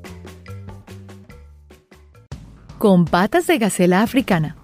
Con 2.77 3.05
patas 3.05 3.47
de 3.47 3.57
gacela 3.57 4.01
africana. 4.01 4.57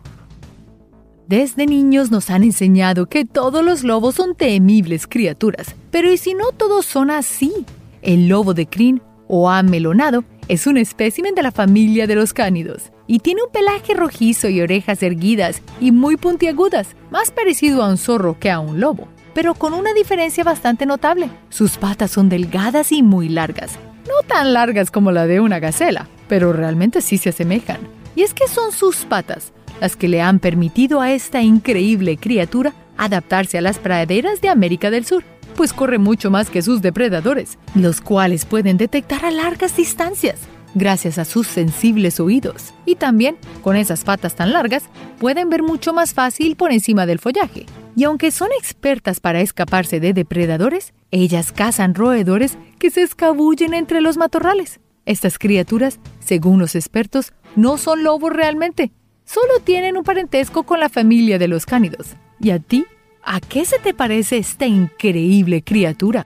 Desde 1.27 1.65
niños 1.65 2.11
nos 2.11 2.29
han 2.29 2.43
enseñado 2.43 3.07
que 3.07 3.23
todos 3.23 3.63
los 3.63 3.83
lobos 3.83 4.15
son 4.15 4.35
temibles 4.35 5.07
criaturas, 5.07 5.75
pero 5.89 6.11
¿y 6.11 6.17
si 6.17 6.33
no 6.33 6.51
todos 6.51 6.85
son 6.85 7.09
así? 7.09 7.65
El 8.01 8.27
lobo 8.27 8.53
de 8.53 8.67
crin 8.67 9.01
o 9.29 9.50
amelonado 9.50 10.25
es 10.51 10.67
un 10.67 10.77
espécimen 10.77 11.34
de 11.34 11.43
la 11.43 11.51
familia 11.51 12.08
de 12.08 12.15
los 12.15 12.34
cánidos 12.34 12.91
y 13.08 13.20
tiene 13.20 13.41
un 13.43 13.51
pelaje 13.51 13.93
rojizo 13.93 14.50
y 14.50 14.60
orejas 14.60 15.01
erguidas 15.01 15.62
y 15.79 15.91
muy 15.91 16.17
puntiagudas, 16.17 16.96
más 17.10 17.31
parecido 17.31 17.81
a 17.81 17.88
un 17.88 17.98
zorro 17.98 18.38
que 18.38 18.51
a 18.51 18.60
un 18.60 18.79
lobo 18.79 19.08
pero 19.34 19.53
con 19.53 19.74
una 19.74 19.93
diferencia 19.93 20.43
bastante 20.43 20.86
notable. 20.86 21.29
Sus 21.50 21.77
patas 21.77 22.12
son 22.12 22.29
delgadas 22.29 22.91
y 22.91 23.01
muy 23.01 23.29
largas. 23.29 23.77
No 24.05 24.27
tan 24.27 24.53
largas 24.53 24.91
como 24.91 25.12
la 25.12 25.25
de 25.25 25.39
una 25.39 25.60
gacela, 25.60 26.10
pero 26.27 26.53
realmente 26.53 27.01
sí 27.01 27.17
se 27.17 27.29
asemejan. 27.29 27.79
Y 28.15 28.24
es 28.24 28.34
que 28.34 28.48
son 28.48 28.72
sus 28.72 29.05
patas 29.05 29.53
las 29.79 29.96
que 29.96 30.08
le 30.08 30.22
han 30.22 30.39
permitido 30.39 31.01
a 31.01 31.12
esta 31.12 31.41
increíble 31.41 32.17
criatura 32.17 32.74
adaptarse 32.98 33.58
a 33.58 33.62
las 33.62 33.79
praderas 33.79 34.41
de 34.41 34.50
América 34.50 34.91
del 34.91 35.05
Sur, 35.05 35.24
pues 35.51 35.74
corre 35.74 35.98
mucho 35.98 36.31
más 36.31 36.50
que 36.50 36.62
sus 36.62 36.81
depredadores, 36.81 37.58
los 37.75 38.01
cuales 38.01 38.46
pueden 38.46 38.77
detectar 38.77 39.25
a 39.25 39.31
largas 39.31 39.75
distancias 39.75 40.39
gracias 40.74 41.17
a 41.17 41.25
sus 41.25 41.48
sensibles 41.48 42.20
oídos. 42.20 42.74
Y 42.86 42.96
también, 42.96 43.38
con 43.62 43.75
esas 43.75 44.03
patas 44.03 44.36
tan 44.36 44.53
largas, 44.53 44.84
pueden 45.20 45.50
ver 45.50 45.63
mucho 45.63 45.93
más 45.93 46.13
fácil 46.13 46.55
por 46.55 46.72
encima 46.72 47.05
del 47.05 47.20
follaje. 47.20 47.65
Y 47.96 48.05
aunque 48.05 48.31
son 48.31 48.50
expertas 48.58 49.20
para 49.20 49.41
escaparse 49.41 50.00
de 50.00 50.13
depredadores, 50.13 50.93
ellas 51.12 51.51
cazan 51.51 51.93
roedores 51.93 52.58
que 52.79 52.89
se 52.89 53.01
escabullen 53.01 53.74
entre 53.74 54.01
los 54.01 54.17
matorrales. 54.17 54.79
Estas 55.05 55.38
criaturas, 55.38 56.00
según 56.20 56.60
los 56.60 56.75
expertos, 56.75 57.34
no 57.55 57.77
son 57.77 58.03
lobos 58.03 58.31
realmente, 58.31 58.91
solo 59.25 59.60
tienen 59.63 59.98
un 59.98 60.03
parentesco 60.03 60.63
con 60.63 60.79
la 60.79 60.89
familia 60.89 61.38
de 61.38 61.48
los 61.48 61.65
cánidos. 61.65 62.15
¿Y 62.39 62.51
a 62.51 62.60
ti? 62.60 62.86
¿A 63.23 63.39
qué 63.39 63.65
se 63.65 63.77
te 63.77 63.93
parece 63.93 64.37
esta 64.37 64.65
increíble 64.65 65.61
criatura? 65.63 66.25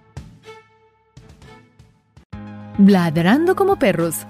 Bladrando 2.78 3.56
como 3.56 3.76
perros. 3.76 4.26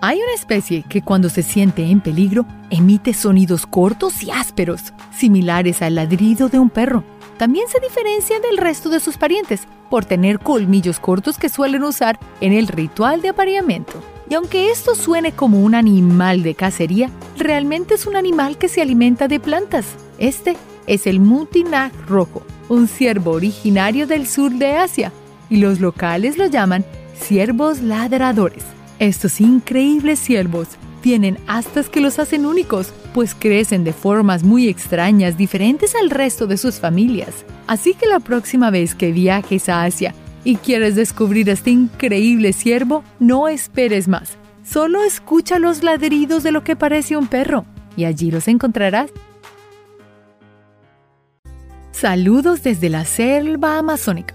Hay 0.00 0.18
una 0.18 0.32
especie 0.34 0.84
que 0.88 1.02
cuando 1.02 1.28
se 1.28 1.42
siente 1.42 1.84
en 1.84 2.00
peligro 2.00 2.46
emite 2.70 3.12
sonidos 3.12 3.66
cortos 3.66 4.22
y 4.22 4.30
ásperos, 4.30 4.94
similares 5.14 5.82
al 5.82 5.96
ladrido 5.96 6.48
de 6.48 6.58
un 6.58 6.70
perro. 6.70 7.04
También 7.36 7.68
se 7.68 7.80
diferencia 7.80 8.40
del 8.40 8.56
resto 8.56 8.88
de 8.88 9.00
sus 9.00 9.18
parientes 9.18 9.62
por 9.90 10.06
tener 10.06 10.38
colmillos 10.38 10.98
cortos 10.98 11.36
que 11.36 11.50
suelen 11.50 11.82
usar 11.82 12.18
en 12.40 12.52
el 12.52 12.68
ritual 12.68 13.20
de 13.20 13.28
apareamiento. 13.28 14.02
Y 14.30 14.34
aunque 14.34 14.70
esto 14.70 14.94
suene 14.94 15.32
como 15.32 15.60
un 15.60 15.74
animal 15.74 16.42
de 16.42 16.54
cacería, 16.54 17.10
realmente 17.36 17.94
es 17.94 18.06
un 18.06 18.16
animal 18.16 18.56
que 18.56 18.68
se 18.68 18.80
alimenta 18.80 19.28
de 19.28 19.40
plantas. 19.40 19.86
Este 20.18 20.56
es 20.88 21.06
el 21.06 21.20
mutinag 21.20 21.92
rojo, 22.08 22.42
un 22.68 22.88
ciervo 22.88 23.32
originario 23.32 24.06
del 24.06 24.26
sur 24.26 24.50
de 24.52 24.72
Asia, 24.72 25.12
y 25.48 25.58
los 25.58 25.80
locales 25.80 26.36
lo 26.38 26.46
llaman 26.46 26.84
ciervos 27.14 27.80
ladradores. 27.80 28.64
Estos 28.98 29.40
increíbles 29.40 30.18
ciervos 30.18 30.68
tienen 31.00 31.38
astas 31.46 31.88
que 31.88 32.00
los 32.00 32.18
hacen 32.18 32.44
únicos, 32.44 32.92
pues 33.14 33.34
crecen 33.34 33.84
de 33.84 33.92
formas 33.92 34.42
muy 34.42 34.68
extrañas, 34.68 35.36
diferentes 35.36 35.94
al 35.94 36.10
resto 36.10 36.46
de 36.46 36.56
sus 36.56 36.76
familias. 36.76 37.44
Así 37.66 37.94
que 37.94 38.06
la 38.06 38.20
próxima 38.20 38.70
vez 38.70 38.94
que 38.94 39.12
viajes 39.12 39.68
a 39.68 39.84
Asia 39.84 40.14
y 40.44 40.56
quieres 40.56 40.96
descubrir 40.96 41.48
este 41.48 41.70
increíble 41.70 42.52
ciervo, 42.52 43.04
no 43.20 43.48
esperes 43.48 44.08
más. 44.08 44.36
Solo 44.64 45.02
escucha 45.02 45.58
los 45.58 45.82
ladridos 45.82 46.42
de 46.42 46.52
lo 46.52 46.64
que 46.64 46.76
parece 46.76 47.16
un 47.16 47.26
perro 47.26 47.64
y 47.96 48.04
allí 48.04 48.30
los 48.30 48.48
encontrarás. 48.48 49.10
Saludos 52.00 52.62
desde 52.62 52.90
la 52.90 53.04
selva 53.04 53.76
amazónica. 53.76 54.34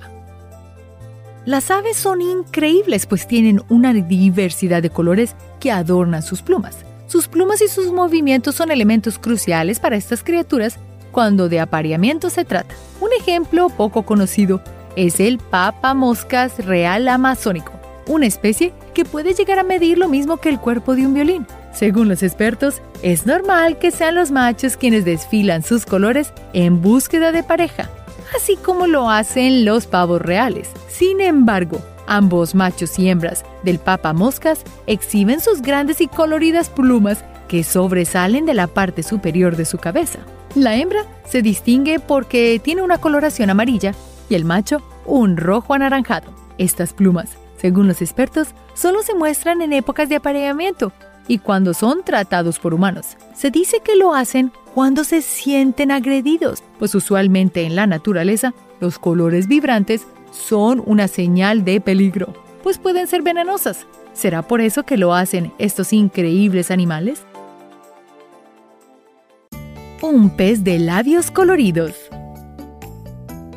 Las 1.45 1.71
aves 1.71 1.95
son 1.95 2.21
increíbles 2.21 3.05
pues 3.05 3.25
tienen 3.25 3.61
una 3.69 3.93
diversidad 3.93 4.81
de 4.81 4.89
colores 4.89 5.37
que 5.61 5.71
adornan 5.71 6.23
sus 6.23 6.41
plumas. 6.41 6.79
Sus 7.07 7.29
plumas 7.29 7.61
y 7.61 7.69
sus 7.69 7.93
movimientos 7.93 8.55
son 8.55 8.69
elementos 8.69 9.17
cruciales 9.17 9.79
para 9.79 9.95
estas 9.95 10.25
criaturas 10.25 10.77
cuando 11.13 11.47
de 11.47 11.61
apareamiento 11.61 12.29
se 12.29 12.43
trata. 12.43 12.75
Un 12.99 13.11
ejemplo 13.17 13.69
poco 13.69 14.03
conocido 14.03 14.61
es 14.97 15.21
el 15.21 15.37
papamoscas 15.37 16.65
real 16.65 17.07
amazónico, 17.07 17.71
una 18.07 18.25
especie 18.25 18.73
que 18.93 19.05
puede 19.05 19.33
llegar 19.33 19.59
a 19.59 19.63
medir 19.63 19.97
lo 19.97 20.09
mismo 20.09 20.35
que 20.35 20.49
el 20.49 20.59
cuerpo 20.59 20.97
de 20.97 21.07
un 21.07 21.13
violín. 21.13 21.47
Según 21.73 22.07
los 22.07 22.21
expertos, 22.21 22.81
es 23.01 23.25
normal 23.25 23.79
que 23.79 23.91
sean 23.91 24.15
los 24.15 24.31
machos 24.31 24.77
quienes 24.77 25.05
desfilan 25.05 25.63
sus 25.63 25.85
colores 25.85 26.31
en 26.53 26.81
búsqueda 26.81 27.31
de 27.31 27.43
pareja, 27.43 27.89
así 28.35 28.55
como 28.57 28.85
lo 28.85 29.09
hacen 29.09 29.65
los 29.65 29.87
pavos 29.87 30.21
reales. 30.21 30.69
Sin 30.87 31.19
embargo, 31.19 31.81
ambos 32.05 32.53
machos 32.53 32.99
y 32.99 33.09
hembras 33.09 33.43
del 33.63 33.79
papa 33.79 34.13
moscas 34.13 34.63
exhiben 34.85 35.39
sus 35.41 35.61
grandes 35.61 35.99
y 35.99 36.07
coloridas 36.07 36.69
plumas 36.69 37.25
que 37.47 37.63
sobresalen 37.63 38.45
de 38.45 38.53
la 38.53 38.67
parte 38.67 39.01
superior 39.01 39.55
de 39.55 39.65
su 39.65 39.79
cabeza. 39.79 40.19
La 40.53 40.75
hembra 40.75 41.05
se 41.25 41.41
distingue 41.41 41.99
porque 41.99 42.61
tiene 42.63 42.83
una 42.83 42.99
coloración 42.99 43.49
amarilla 43.49 43.95
y 44.29 44.35
el 44.35 44.45
macho 44.45 44.83
un 45.05 45.37
rojo 45.37 45.73
anaranjado. 45.73 46.31
Estas 46.59 46.93
plumas, 46.93 47.31
según 47.57 47.87
los 47.87 48.01
expertos, 48.03 48.49
solo 48.75 49.01
se 49.01 49.15
muestran 49.15 49.63
en 49.63 49.73
épocas 49.73 50.07
de 50.07 50.17
apareamiento 50.17 50.93
y 51.27 51.39
cuando 51.39 51.73
son 51.73 52.03
tratados 52.03 52.59
por 52.59 52.73
humanos. 52.73 53.17
Se 53.33 53.51
dice 53.51 53.81
que 53.83 53.95
lo 53.95 54.13
hacen 54.13 54.51
cuando 54.73 55.03
se 55.03 55.21
sienten 55.21 55.91
agredidos, 55.91 56.63
pues 56.79 56.95
usualmente 56.95 57.63
en 57.63 57.75
la 57.75 57.87
naturaleza 57.87 58.53
los 58.79 58.99
colores 58.99 59.47
vibrantes 59.47 60.07
son 60.31 60.81
una 60.85 61.07
señal 61.07 61.63
de 61.63 61.79
peligro, 61.79 62.33
pues 62.63 62.79
pueden 62.79 63.07
ser 63.07 63.21
venenosas. 63.21 63.85
¿Será 64.13 64.41
por 64.41 64.61
eso 64.61 64.83
que 64.83 64.97
lo 64.97 65.13
hacen 65.13 65.53
estos 65.57 65.93
increíbles 65.93 66.71
animales? 66.71 67.23
Un 70.01 70.31
pez 70.31 70.63
de 70.63 70.79
labios 70.79 71.31
coloridos. 71.31 71.93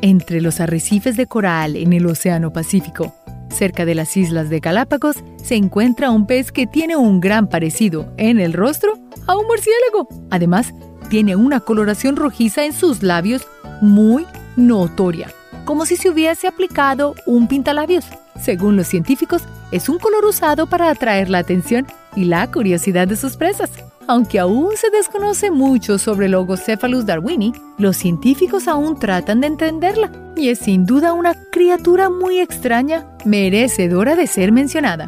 Entre 0.01 0.41
los 0.41 0.59
arrecifes 0.59 1.17
de 1.17 1.27
coral 1.27 1.75
en 1.75 1.93
el 1.93 2.05
Océano 2.05 2.53
Pacífico, 2.53 3.13
cerca 3.57 3.85
de 3.85 3.95
las 3.95 4.15
islas 4.15 4.49
de 4.49 4.59
Galápagos, 4.59 5.17
se 5.43 5.55
encuentra 5.55 6.11
un 6.11 6.27
pez 6.27 6.51
que 6.51 6.67
tiene 6.67 6.95
un 6.95 7.19
gran 7.19 7.49
parecido 7.49 8.07
en 8.17 8.39
el 8.39 8.53
rostro 8.53 8.93
a 9.25 9.35
un 9.35 9.47
murciélago. 9.47 10.07
Además, 10.29 10.73
tiene 11.09 11.35
una 11.35 11.59
coloración 11.59 12.15
rojiza 12.15 12.65
en 12.65 12.73
sus 12.73 13.03
labios 13.03 13.47
muy 13.81 14.25
notoria, 14.55 15.31
como 15.65 15.85
si 15.85 15.95
se 15.95 16.09
hubiese 16.09 16.47
aplicado 16.47 17.15
un 17.25 17.47
pintalabios. 17.47 18.05
Según 18.39 18.77
los 18.77 18.87
científicos, 18.87 19.41
es 19.71 19.89
un 19.89 19.97
color 19.97 20.25
usado 20.25 20.67
para 20.67 20.89
atraer 20.89 21.29
la 21.29 21.39
atención 21.39 21.87
y 22.15 22.25
la 22.25 22.49
curiosidad 22.51 23.07
de 23.07 23.15
sus 23.15 23.35
presas. 23.37 23.71
Aunque 24.09 24.39
aún 24.39 24.69
se 24.77 24.89
desconoce 24.89 25.51
mucho 25.51 25.97
sobre 25.97 26.29
Logocephalus 26.29 27.05
darwini, 27.05 27.51
los 27.77 27.97
científicos 27.97 28.69
aún 28.69 28.97
tratan 28.97 29.41
de 29.41 29.47
entenderla 29.47 30.33
y 30.37 30.47
es 30.47 30.59
sin 30.59 30.85
duda 30.85 31.11
una 31.11 31.35
criatura 31.51 32.09
muy 32.09 32.39
extraña, 32.39 33.05
merecedora 33.25 34.15
de 34.15 34.27
ser 34.27 34.53
mencionada. 34.53 35.07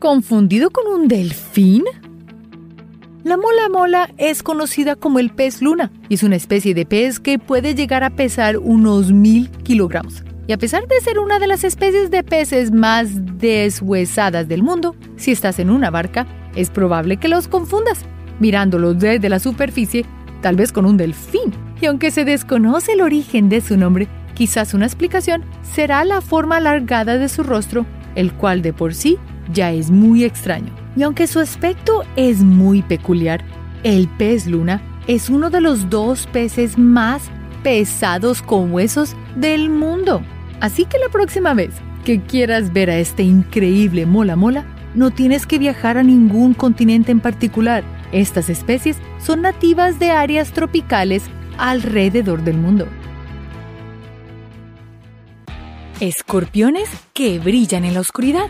¿Confundido 0.00 0.70
con 0.70 0.88
un 0.88 1.06
delfín? 1.06 1.84
La 3.22 3.36
mola 3.36 3.68
mola 3.68 4.10
es 4.16 4.42
conocida 4.42 4.96
como 4.96 5.20
el 5.20 5.30
pez 5.30 5.62
luna 5.62 5.92
y 6.08 6.14
es 6.14 6.24
una 6.24 6.36
especie 6.36 6.74
de 6.74 6.84
pez 6.84 7.20
que 7.20 7.38
puede 7.38 7.76
llegar 7.76 8.02
a 8.02 8.10
pesar 8.10 8.58
unos 8.58 9.12
mil 9.12 9.50
kilogramos. 9.62 10.24
Y 10.48 10.52
a 10.54 10.58
pesar 10.58 10.88
de 10.88 10.98
ser 11.02 11.18
una 11.18 11.38
de 11.38 11.46
las 11.46 11.62
especies 11.62 12.10
de 12.10 12.24
peces 12.24 12.72
más 12.72 13.10
deshuesadas 13.36 14.48
del 14.48 14.62
mundo, 14.62 14.96
si 15.16 15.30
estás 15.30 15.58
en 15.58 15.68
una 15.68 15.90
barca, 15.90 16.26
es 16.56 16.70
probable 16.70 17.18
que 17.18 17.28
los 17.28 17.48
confundas, 17.48 18.06
mirándolos 18.40 18.98
desde 18.98 19.28
la 19.28 19.40
superficie, 19.40 20.06
tal 20.40 20.56
vez 20.56 20.72
con 20.72 20.86
un 20.86 20.96
delfín. 20.96 21.52
Y 21.82 21.84
aunque 21.84 22.10
se 22.10 22.24
desconoce 22.24 22.94
el 22.94 23.02
origen 23.02 23.50
de 23.50 23.60
su 23.60 23.76
nombre, 23.76 24.08
quizás 24.32 24.72
una 24.72 24.86
explicación 24.86 25.44
será 25.60 26.02
la 26.06 26.22
forma 26.22 26.56
alargada 26.56 27.18
de 27.18 27.28
su 27.28 27.42
rostro, 27.42 27.84
el 28.14 28.32
cual 28.32 28.62
de 28.62 28.72
por 28.72 28.94
sí 28.94 29.18
ya 29.52 29.70
es 29.72 29.90
muy 29.90 30.24
extraño. 30.24 30.74
Y 30.96 31.02
aunque 31.02 31.26
su 31.26 31.40
aspecto 31.40 32.04
es 32.16 32.38
muy 32.38 32.80
peculiar, 32.80 33.44
el 33.82 34.08
pez 34.16 34.46
luna 34.46 34.80
es 35.08 35.28
uno 35.28 35.50
de 35.50 35.60
los 35.60 35.90
dos 35.90 36.26
peces 36.28 36.78
más 36.78 37.24
pesados 37.62 38.40
con 38.40 38.72
huesos 38.72 39.14
del 39.36 39.68
mundo. 39.68 40.22
Así 40.60 40.84
que 40.84 40.98
la 40.98 41.08
próxima 41.08 41.54
vez 41.54 41.70
que 42.04 42.20
quieras 42.20 42.72
ver 42.72 42.90
a 42.90 42.98
este 42.98 43.22
increíble 43.22 44.06
mola 44.06 44.34
mola, 44.34 44.64
no 44.94 45.10
tienes 45.10 45.46
que 45.46 45.58
viajar 45.58 45.98
a 45.98 46.02
ningún 46.02 46.54
continente 46.54 47.12
en 47.12 47.20
particular. 47.20 47.84
Estas 48.12 48.48
especies 48.48 48.96
son 49.20 49.42
nativas 49.42 49.98
de 49.98 50.10
áreas 50.10 50.52
tropicales 50.52 51.24
alrededor 51.58 52.42
del 52.42 52.56
mundo. 52.56 52.88
Escorpiones 56.00 56.88
que 57.12 57.38
brillan 57.38 57.84
en 57.84 57.94
la 57.94 58.00
oscuridad. 58.00 58.46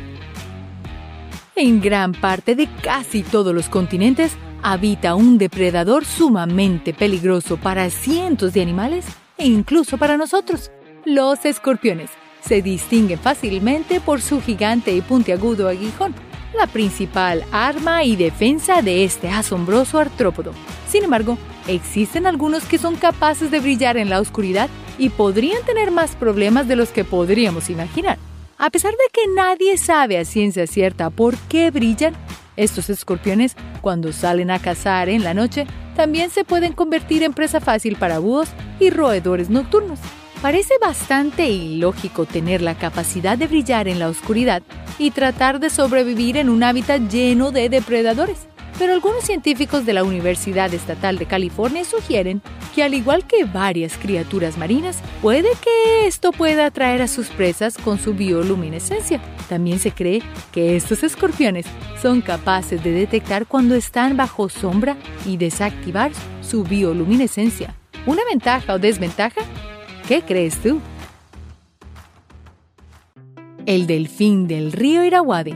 En 1.57 1.81
gran 1.81 2.13
parte 2.13 2.55
de 2.55 2.69
casi 2.83 3.23
todos 3.23 3.55
los 3.55 3.69
continentes 3.69 4.37
habita 4.63 5.15
un 5.15 5.39
depredador 5.39 6.05
sumamente 6.05 6.95
peligroso 6.95 7.57
para 7.57 7.91
cientos 7.91 8.53
de 8.53 8.63
animales 8.63 9.07
e 9.37 9.47
incluso 9.47 9.99
para 9.99 10.17
nosotros. 10.17 10.71
Los 11.09 11.47
escorpiones 11.47 12.11
se 12.43 12.61
distinguen 12.61 13.19
fácilmente 13.19 13.99
por 13.99 14.21
su 14.21 14.43
gigante 14.43 14.93
y 14.93 15.01
puntiagudo 15.01 15.67
aguijón, 15.67 16.15
la 16.55 16.67
principal 16.67 17.47
arma 17.51 18.05
y 18.05 18.15
defensa 18.15 18.83
de 18.83 19.05
este 19.05 19.31
asombroso 19.31 19.99
artrópodo. 19.99 20.53
Sin 20.87 21.05
embargo, 21.05 21.39
existen 21.67 22.27
algunos 22.27 22.65
que 22.67 22.77
son 22.77 22.95
capaces 22.97 23.51
de 23.51 23.61
brillar 23.61 23.97
en 23.97 24.11
la 24.11 24.21
oscuridad 24.21 24.69
y 24.99 25.09
podrían 25.09 25.65
tener 25.65 25.91
más 25.91 26.15
problemas 26.15 26.69
de 26.69 26.77
los 26.77 26.91
que 26.91 27.05
podríamos 27.05 27.71
imaginar. 27.71 28.19
A 28.59 28.69
pesar 28.69 28.93
de 28.93 29.09
que 29.11 29.29
nadie 29.35 29.79
sabe 29.79 30.19
a 30.19 30.27
ciencia 30.27 30.67
cierta 30.67 31.09
por 31.09 31.39
qué 31.49 31.71
brillan, 31.71 32.13
estos 32.59 32.91
escorpiones, 32.91 33.57
cuando 33.81 34.13
salen 34.13 34.51
a 34.51 34.59
cazar 34.59 35.09
en 35.09 35.25
la 35.25 35.33
noche, 35.33 35.67
también 35.97 36.29
se 36.29 36.45
pueden 36.45 36.75
convertir 36.75 37.23
en 37.23 37.33
presa 37.33 37.61
fácil 37.61 37.97
para 37.97 38.19
búhos 38.19 38.51
y 38.79 38.91
roedores 38.91 39.49
nocturnos. 39.49 40.01
Parece 40.43 40.75
bastante 40.81 41.51
ilógico 41.51 42.25
tener 42.25 42.63
la 42.63 42.77
capacidad 42.77 43.37
de 43.37 43.49
brillar 43.49 43.89
en 43.89 43.99
la 43.99 44.09
oscuridad 44.09 44.63
y 44.97 45.11
tratar 45.11 45.59
de 45.59 45.69
sobrevivir 45.69 46.37
en 46.37 46.49
un 46.49 46.63
hábitat 46.63 47.03
lleno 47.11 47.51
de 47.51 47.69
depredadores. 47.69 48.47
Pero 48.79 48.93
algunos 48.93 49.25
científicos 49.25 49.85
de 49.85 49.95
la 49.95 50.05
Universidad 50.05 50.73
Estatal 50.73 51.19
de 51.19 51.27
California 51.27 51.85
sugieren 51.85 52.41
que 52.73 52.85
al 52.85 52.95
igual 52.95 53.27
que 53.27 53.45
varias 53.47 53.97
criaturas 53.97 54.57
marinas, 54.57 55.01
puede 55.21 55.49
que 55.61 56.07
esto 56.07 56.31
pueda 56.31 56.67
atraer 56.67 57.03
a 57.03 57.09
sus 57.09 57.27
presas 57.27 57.77
con 57.77 57.99
su 57.99 58.15
bioluminescencia. 58.15 59.21
También 59.49 59.81
se 59.81 59.91
cree 59.91 60.23
que 60.53 60.77
estos 60.77 61.03
escorpiones 61.03 61.67
son 62.01 62.21
capaces 62.21 62.85
de 62.85 62.93
detectar 62.93 63.47
cuando 63.47 63.75
están 63.75 64.17
bajo 64.17 64.49
sombra 64.49 64.97
y 65.27 65.37
desactivar 65.37 66.13
su 66.41 66.63
bioluminescencia. 66.63 67.75
¿Una 68.07 68.23
ventaja 68.31 68.75
o 68.75 68.79
desventaja? 68.79 69.41
¿Qué 70.09 70.23
crees 70.23 70.57
tú? 70.63 70.81
El 73.67 73.87
delfín 73.87 74.49
del 74.49 74.73
río 74.73 75.05
Iraguadi 75.05 75.55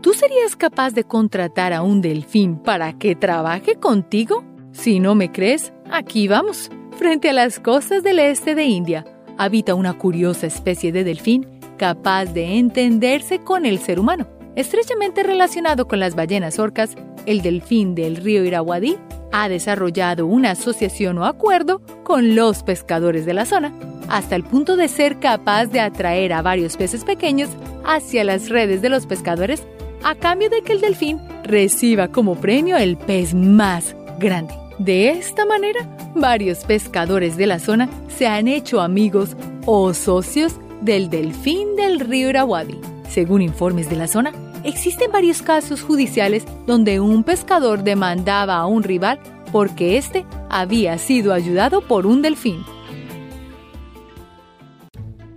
¿Tú 0.00 0.14
serías 0.14 0.54
capaz 0.54 0.94
de 0.94 1.02
contratar 1.02 1.72
a 1.72 1.82
un 1.82 2.00
delfín 2.00 2.56
para 2.56 2.96
que 2.96 3.16
trabaje 3.16 3.74
contigo? 3.80 4.44
Si 4.70 5.00
no 5.00 5.16
me 5.16 5.32
crees, 5.32 5.72
aquí 5.90 6.28
vamos. 6.28 6.70
Frente 6.96 7.30
a 7.30 7.32
las 7.32 7.58
costas 7.58 8.04
del 8.04 8.20
este 8.20 8.54
de 8.54 8.62
India, 8.62 9.04
habita 9.38 9.74
una 9.74 9.98
curiosa 9.98 10.46
especie 10.46 10.92
de 10.92 11.02
delfín 11.02 11.48
capaz 11.76 12.26
de 12.26 12.58
entenderse 12.58 13.40
con 13.40 13.66
el 13.66 13.80
ser 13.80 13.98
humano. 13.98 14.28
Estrechamente 14.56 15.22
relacionado 15.22 15.88
con 15.88 15.98
las 15.98 16.14
ballenas 16.14 16.58
orcas, 16.58 16.94
el 17.26 17.42
delfín 17.42 17.94
del 17.94 18.16
río 18.16 18.44
Irawadí 18.44 18.96
ha 19.32 19.48
desarrollado 19.48 20.26
una 20.26 20.52
asociación 20.52 21.18
o 21.18 21.24
acuerdo 21.24 21.82
con 22.04 22.36
los 22.36 22.62
pescadores 22.62 23.26
de 23.26 23.34
la 23.34 23.46
zona, 23.46 23.72
hasta 24.08 24.36
el 24.36 24.44
punto 24.44 24.76
de 24.76 24.86
ser 24.86 25.18
capaz 25.18 25.66
de 25.66 25.80
atraer 25.80 26.32
a 26.32 26.42
varios 26.42 26.76
peces 26.76 27.04
pequeños 27.04 27.50
hacia 27.84 28.22
las 28.22 28.48
redes 28.48 28.80
de 28.80 28.90
los 28.90 29.06
pescadores 29.06 29.64
a 30.04 30.14
cambio 30.14 30.50
de 30.50 30.62
que 30.62 30.72
el 30.72 30.80
delfín 30.80 31.20
reciba 31.42 32.08
como 32.08 32.36
premio 32.36 32.76
el 32.76 32.96
pez 32.96 33.34
más 33.34 33.96
grande. 34.20 34.54
De 34.78 35.10
esta 35.10 35.46
manera, 35.46 35.80
varios 36.14 36.64
pescadores 36.64 37.36
de 37.36 37.46
la 37.46 37.58
zona 37.58 37.88
se 38.08 38.26
han 38.26 38.46
hecho 38.46 38.80
amigos 38.80 39.36
o 39.66 39.94
socios 39.94 40.54
del 40.80 41.10
delfín 41.10 41.74
del 41.74 42.00
río 42.00 42.28
Iraguadi. 42.28 42.78
Según 43.08 43.42
informes 43.42 43.88
de 43.88 43.96
la 43.96 44.08
zona, 44.08 44.32
existen 44.64 45.12
varios 45.12 45.42
casos 45.42 45.82
judiciales 45.82 46.44
donde 46.66 47.00
un 47.00 47.22
pescador 47.22 47.84
demandaba 47.84 48.56
a 48.56 48.66
un 48.66 48.82
rival 48.82 49.20
porque 49.52 49.96
éste 49.96 50.26
había 50.50 50.98
sido 50.98 51.32
ayudado 51.32 51.80
por 51.82 52.06
un 52.06 52.22
delfín. 52.22 52.64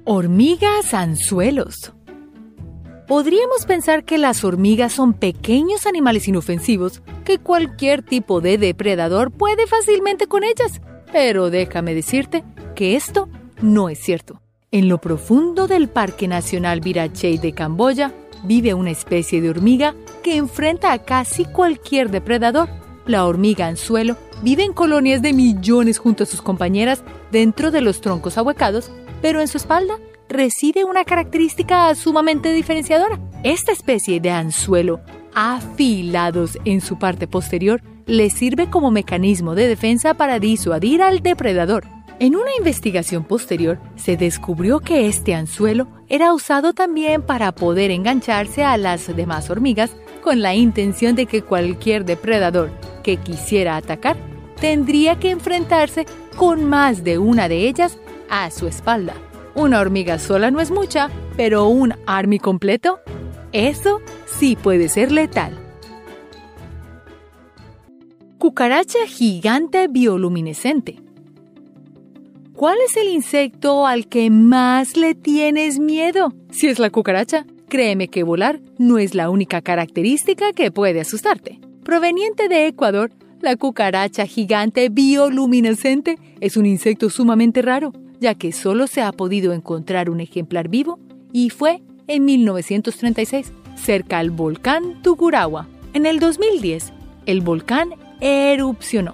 Hormigas 0.05 0.93
anzuelos. 0.93 1.93
Podríamos 3.07 3.65
pensar 3.65 4.03
que 4.03 4.17
las 4.17 4.43
hormigas 4.43 4.93
son 4.93 5.13
pequeños 5.13 5.85
animales 5.85 6.27
inofensivos 6.27 7.01
que 7.23 7.39
cualquier 7.39 8.01
tipo 8.01 8.41
de 8.41 8.57
depredador 8.57 9.31
puede 9.31 9.67
fácilmente 9.67 10.27
con 10.27 10.43
ellas. 10.43 10.81
Pero 11.11 11.49
déjame 11.49 11.93
decirte 11.93 12.43
que 12.75 12.95
esto 12.95 13.29
no 13.61 13.87
es 13.89 13.99
cierto. 13.99 14.41
En 14.71 14.89
lo 14.89 14.99
profundo 14.99 15.67
del 15.67 15.87
Parque 15.87 16.27
Nacional 16.27 16.81
Virachey 16.81 17.37
de 17.37 17.53
Camboya 17.53 18.13
vive 18.43 18.73
una 18.73 18.91
especie 18.91 19.41
de 19.41 19.49
hormiga 19.49 19.95
que 20.23 20.35
enfrenta 20.35 20.91
a 20.91 20.99
casi 20.99 21.45
cualquier 21.45 22.09
depredador. 22.09 22.69
La 23.05 23.25
hormiga 23.25 23.67
anzuelo 23.67 24.17
vive 24.41 24.63
en 24.63 24.73
colonias 24.73 25.21
de 25.21 25.33
millones 25.33 25.97
junto 25.97 26.23
a 26.23 26.27
sus 26.27 26.41
compañeras 26.41 27.03
dentro 27.31 27.71
de 27.71 27.81
los 27.81 28.01
troncos 28.01 28.37
ahuecados, 28.37 28.91
pero 29.21 29.41
en 29.41 29.47
su 29.47 29.57
espalda 29.57 29.97
reside 30.29 30.83
una 30.83 31.05
característica 31.05 31.93
sumamente 31.95 32.51
diferenciadora. 32.51 33.19
Esta 33.43 33.71
especie 33.71 34.19
de 34.19 34.31
anzuelo, 34.31 34.99
afilados 35.33 36.57
en 36.65 36.81
su 36.81 36.99
parte 36.99 37.27
posterior, 37.27 37.81
le 38.05 38.29
sirve 38.29 38.69
como 38.69 38.91
mecanismo 38.91 39.55
de 39.55 39.67
defensa 39.67 40.13
para 40.13 40.39
disuadir 40.39 41.01
al 41.01 41.21
depredador. 41.21 41.96
En 42.19 42.35
una 42.35 42.49
investigación 42.57 43.23
posterior 43.23 43.77
se 43.95 44.17
descubrió 44.17 44.79
que 44.79 45.07
este 45.07 45.35
anzuelo 45.35 45.87
era 46.09 46.33
usado 46.33 46.73
también 46.73 47.21
para 47.21 47.51
poder 47.51 47.91
engancharse 47.91 48.63
a 48.63 48.75
las 48.77 49.15
demás 49.15 49.51
hormigas 49.51 49.95
con 50.23 50.41
la 50.41 50.55
intención 50.55 51.15
de 51.15 51.27
que 51.27 51.43
cualquier 51.43 52.05
depredador 52.05 52.71
que 53.03 53.17
quisiera 53.17 53.77
atacar 53.77 54.17
tendría 54.59 55.19
que 55.19 55.29
enfrentarse 55.29 56.07
con 56.35 56.65
más 56.65 57.03
de 57.03 57.19
una 57.19 57.47
de 57.49 57.67
ellas 57.67 57.99
a 58.31 58.49
su 58.49 58.67
espalda. 58.67 59.13
Una 59.53 59.79
hormiga 59.79 60.17
sola 60.17 60.49
no 60.49 60.59
es 60.59 60.71
mucha, 60.71 61.11
pero 61.35 61.67
un 61.67 61.93
army 62.07 62.39
completo, 62.39 62.99
eso 63.51 64.01
sí 64.25 64.55
puede 64.55 64.89
ser 64.89 65.11
letal. 65.11 65.55
Cucaracha 68.39 69.05
gigante 69.07 69.87
bioluminescente. 69.87 71.06
¿Cuál 72.57 72.79
es 72.83 72.97
el 72.97 73.07
insecto 73.09 73.85
al 73.85 74.07
que 74.07 74.31
más 74.31 74.97
le 74.97 75.13
tienes 75.13 75.77
miedo? 75.77 76.33
Si 76.49 76.65
es 76.65 76.79
la 76.79 76.89
cucaracha, 76.89 77.45
créeme 77.69 78.07
que 78.07 78.23
volar 78.23 78.61
no 78.79 78.97
es 78.97 79.13
la 79.13 79.29
única 79.29 79.61
característica 79.61 80.53
que 80.53 80.71
puede 80.71 80.99
asustarte. 80.99 81.59
Proveniente 81.83 82.49
de 82.49 82.65
Ecuador, 82.65 83.11
la 83.41 83.57
cucaracha 83.57 84.25
gigante 84.25 84.89
bioluminescente 84.89 86.17
es 86.39 86.57
un 86.57 86.65
insecto 86.65 87.11
sumamente 87.11 87.61
raro 87.61 87.93
ya 88.19 88.33
que 88.33 88.51
solo 88.51 88.87
se 88.87 89.03
ha 89.03 89.11
podido 89.11 89.53
encontrar 89.53 90.09
un 90.09 90.19
ejemplar 90.19 90.67
vivo 90.67 90.97
y 91.31 91.51
fue 91.51 91.83
en 92.07 92.25
1936, 92.25 93.53
cerca 93.75 94.17
al 94.17 94.31
volcán 94.31 95.03
Tuguragua. 95.03 95.67
En 95.93 96.07
el 96.07 96.19
2010, 96.19 96.91
el 97.27 97.41
volcán 97.41 97.89
erupcionó, 98.19 99.13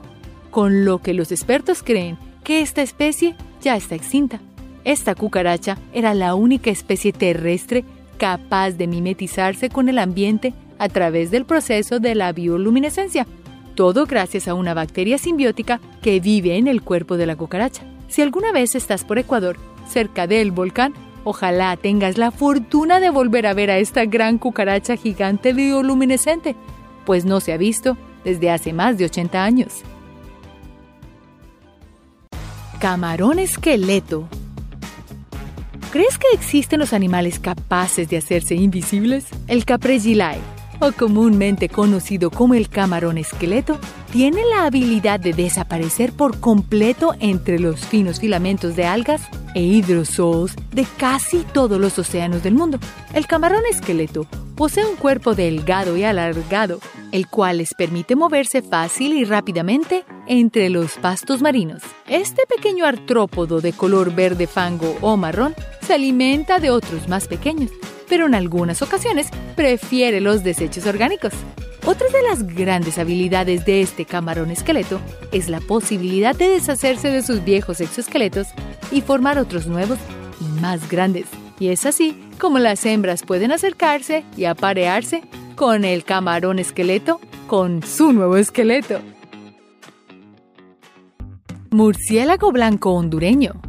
con 0.50 0.86
lo 0.86 1.00
que 1.00 1.14
los 1.14 1.34
expertos 1.34 1.84
creen 1.84 2.18
que 2.44 2.62
esta 2.62 2.82
especie 2.82 3.36
ya 3.62 3.76
está 3.76 3.96
extinta. 3.96 4.40
Esta 4.84 5.16
cucaracha 5.16 5.78
era 5.94 6.14
la 6.14 6.36
única 6.36 6.70
especie 6.70 7.14
terrestre 7.14 7.86
capaz 8.18 8.72
de 8.72 8.88
mimetizarse 8.88 9.70
con 9.70 9.90
el 9.90 9.98
ambiente 9.98 10.54
a 10.78 10.90
través 10.90 11.32
del 11.32 11.46
proceso 11.46 12.00
de 12.00 12.16
la 12.16 12.32
bioluminescencia, 12.34 13.26
todo 13.76 14.06
gracias 14.06 14.48
a 14.48 14.54
una 14.54 14.74
bacteria 14.74 15.18
simbiótica 15.18 15.80
que 16.02 16.20
vive 16.20 16.58
en 16.58 16.68
el 16.68 16.82
cuerpo 16.82 17.18
de 17.18 17.26
la 17.26 17.36
cucaracha. 17.36 17.84
Si 18.08 18.22
alguna 18.22 18.52
vez 18.52 18.76
estás 18.76 19.04
por 19.04 19.18
Ecuador, 19.18 19.58
cerca 19.88 20.28
del 20.28 20.52
volcán, 20.52 20.94
ojalá 21.24 21.76
tengas 21.78 22.18
la 22.18 22.32
fortuna 22.32 23.00
de 23.00 23.10
volver 23.10 23.48
a 23.48 23.54
ver 23.54 23.72
a 23.72 23.78
esta 23.78 24.06
gran 24.06 24.38
cucaracha 24.38 24.96
gigante 24.96 25.54
bioluminescente, 25.54 26.56
pues 27.06 27.26
no 27.26 27.40
se 27.40 27.54
ha 27.54 27.58
visto 27.58 27.98
desde 28.24 28.52
hace 28.52 28.74
más 28.74 28.98
de 28.98 29.06
80 29.06 29.44
años. 29.44 29.84
Camarón 32.84 33.40
esqueleto. 33.40 34.28
¿Crees 35.94 36.18
que 36.18 36.28
existen 36.34 36.82
los 36.82 36.92
animales 36.92 37.40
capaces 37.40 38.10
de 38.10 38.18
hacerse 38.18 38.56
invisibles? 38.56 39.28
El 39.48 39.64
caprellilai, 39.64 40.38
o 40.82 40.92
comúnmente 40.92 41.70
conocido 41.70 42.30
como 42.30 42.56
el 42.56 42.68
camarón 42.68 43.18
esqueleto, 43.18 43.80
tiene 44.14 44.46
la 44.46 44.66
habilidad 44.66 45.20
de 45.20 45.34
desaparecer 45.34 46.14
por 46.14 46.40
completo 46.40 47.16
entre 47.20 47.58
los 47.58 47.80
finos 47.80 48.20
filamentos 48.20 48.76
de 48.76 48.86
algas 48.86 49.24
e 49.56 49.64
hidrozoos 49.64 50.54
de 50.72 50.86
casi 50.98 51.40
todos 51.40 51.82
los 51.82 51.98
océanos 51.98 52.44
del 52.44 52.54
mundo. 52.54 52.78
El 53.16 53.26
camarón 53.26 53.64
esqueleto 53.68 54.28
posee 54.56 54.86
un 54.86 54.98
cuerpo 54.98 55.34
delgado 55.34 55.98
y 55.98 56.04
alargado, 56.04 56.80
el 57.12 57.28
cual 57.28 57.58
les 57.58 57.74
permite 57.74 58.16
moverse 58.16 58.62
fácil 58.62 59.14
y 59.14 59.24
rápidamente 59.24 60.06
entre 60.28 60.70
los 60.70 60.92
pastos 61.00 61.42
marinos. 61.42 61.82
Este 62.08 62.44
pequeño 62.46 62.86
artrópodo 62.86 63.62
de 63.62 63.74
color 63.74 64.14
verde 64.14 64.46
fango 64.46 64.96
o 65.02 65.18
marrón 65.18 65.56
se 65.82 65.96
alimenta 65.96 66.60
de 66.60 66.70
otros 66.70 67.08
más 67.08 67.28
pequeños, 67.28 67.72
pero 68.08 68.28
en 68.28 68.36
algunas 68.36 68.84
ocasiones 68.84 69.30
prefiere 69.56 70.22
los 70.22 70.44
desechos 70.44 70.86
orgánicos. 70.86 71.34
Otra 71.86 72.08
de 72.08 72.22
las 72.22 72.44
grandes 72.44 72.98
habilidades 72.98 73.66
de 73.66 73.82
este 73.82 74.06
camarón 74.06 74.52
esqueleto 74.52 75.02
es 75.34 75.50
la 75.50 75.60
posibilidad 75.60 76.34
de 76.34 76.48
deshacerse 76.48 77.12
de 77.12 77.22
sus 77.22 77.44
viejos 77.44 77.82
exoesqueletos 77.82 78.48
y 78.90 79.02
formar 79.02 79.38
otros 79.38 79.68
nuevos 79.68 80.00
y 80.40 80.62
más 80.62 80.90
grandes. 80.90 81.26
Y 81.60 81.68
es 81.68 81.86
así 81.86 82.18
como 82.40 82.58
las 82.60 82.86
hembras 82.86 83.24
pueden 83.24 83.52
acercarse 83.52 84.24
y 84.38 84.46
aparearse 84.46 85.24
con 85.58 85.84
el 85.84 86.06
camarón 86.06 86.58
esqueleto 86.58 87.20
con 87.48 87.84
su 87.84 88.14
nuevo 88.14 88.38
esqueleto. 88.38 89.02
Murciélago 91.70 92.54
blanco 92.54 92.94
hondureño. 92.94 93.62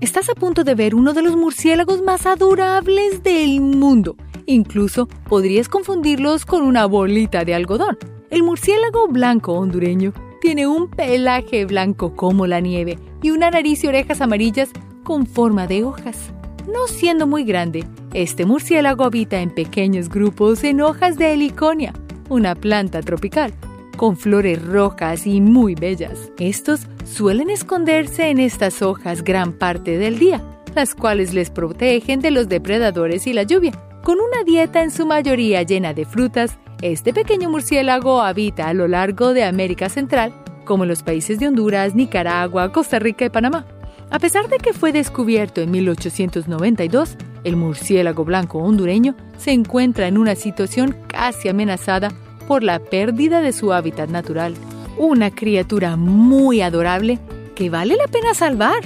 Estás 0.00 0.30
a 0.30 0.34
punto 0.34 0.64
de 0.64 0.74
ver 0.74 0.94
uno 0.94 1.12
de 1.12 1.20
los 1.20 1.36
murciélagos 1.36 2.00
más 2.00 2.24
adorables 2.24 3.22
del 3.22 3.60
mundo. 3.60 4.16
Incluso 4.52 5.08
podrías 5.28 5.68
confundirlos 5.68 6.44
con 6.44 6.62
una 6.62 6.84
bolita 6.86 7.44
de 7.44 7.54
algodón. 7.54 7.96
El 8.30 8.42
murciélago 8.42 9.08
blanco 9.08 9.54
hondureño 9.54 10.12
tiene 10.42 10.66
un 10.66 10.90
pelaje 10.90 11.64
blanco 11.64 12.14
como 12.14 12.46
la 12.46 12.60
nieve 12.60 12.98
y 13.22 13.30
una 13.30 13.50
nariz 13.50 13.82
y 13.82 13.86
orejas 13.86 14.20
amarillas 14.20 14.70
con 15.04 15.26
forma 15.26 15.66
de 15.66 15.84
hojas. 15.84 16.32
No 16.66 16.86
siendo 16.86 17.26
muy 17.26 17.44
grande, 17.44 17.84
este 18.12 18.44
murciélago 18.44 19.04
habita 19.04 19.40
en 19.40 19.50
pequeños 19.50 20.10
grupos 20.10 20.64
en 20.64 20.82
hojas 20.82 21.16
de 21.16 21.32
heliconia, 21.32 21.94
una 22.28 22.54
planta 22.54 23.00
tropical, 23.00 23.54
con 23.96 24.18
flores 24.18 24.62
rojas 24.62 25.26
y 25.26 25.40
muy 25.40 25.74
bellas. 25.74 26.30
Estos 26.38 26.88
suelen 27.04 27.48
esconderse 27.48 28.28
en 28.28 28.38
estas 28.38 28.82
hojas 28.82 29.24
gran 29.24 29.52
parte 29.54 29.96
del 29.96 30.18
día, 30.18 30.42
las 30.74 30.94
cuales 30.94 31.32
les 31.32 31.48
protegen 31.48 32.20
de 32.20 32.30
los 32.30 32.48
depredadores 32.48 33.26
y 33.26 33.32
la 33.32 33.44
lluvia. 33.44 33.72
Con 34.02 34.18
una 34.18 34.42
dieta 34.44 34.82
en 34.82 34.90
su 34.90 35.06
mayoría 35.06 35.62
llena 35.62 35.94
de 35.94 36.04
frutas, 36.04 36.58
este 36.80 37.14
pequeño 37.14 37.48
murciélago 37.48 38.20
habita 38.20 38.66
a 38.66 38.74
lo 38.74 38.88
largo 38.88 39.32
de 39.32 39.44
América 39.44 39.88
Central, 39.88 40.34
como 40.64 40.84
los 40.84 41.04
países 41.04 41.38
de 41.38 41.46
Honduras, 41.46 41.94
Nicaragua, 41.94 42.72
Costa 42.72 42.98
Rica 42.98 43.24
y 43.24 43.30
Panamá. 43.30 43.64
A 44.10 44.18
pesar 44.18 44.48
de 44.48 44.58
que 44.58 44.72
fue 44.72 44.90
descubierto 44.92 45.60
en 45.60 45.70
1892, 45.70 47.16
el 47.44 47.54
murciélago 47.54 48.24
blanco 48.24 48.58
hondureño 48.58 49.14
se 49.38 49.52
encuentra 49.52 50.08
en 50.08 50.18
una 50.18 50.34
situación 50.34 50.96
casi 51.06 51.48
amenazada 51.48 52.10
por 52.48 52.64
la 52.64 52.80
pérdida 52.80 53.40
de 53.40 53.52
su 53.52 53.72
hábitat 53.72 54.10
natural. 54.10 54.54
Una 54.98 55.30
criatura 55.30 55.96
muy 55.96 56.60
adorable 56.60 57.20
que 57.54 57.70
vale 57.70 57.94
la 57.94 58.08
pena 58.08 58.34
salvar. 58.34 58.82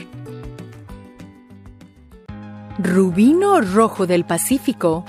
Rubino 2.79 3.63
rojo 3.63 4.07
del 4.07 4.27
Pacífico. 4.27 5.03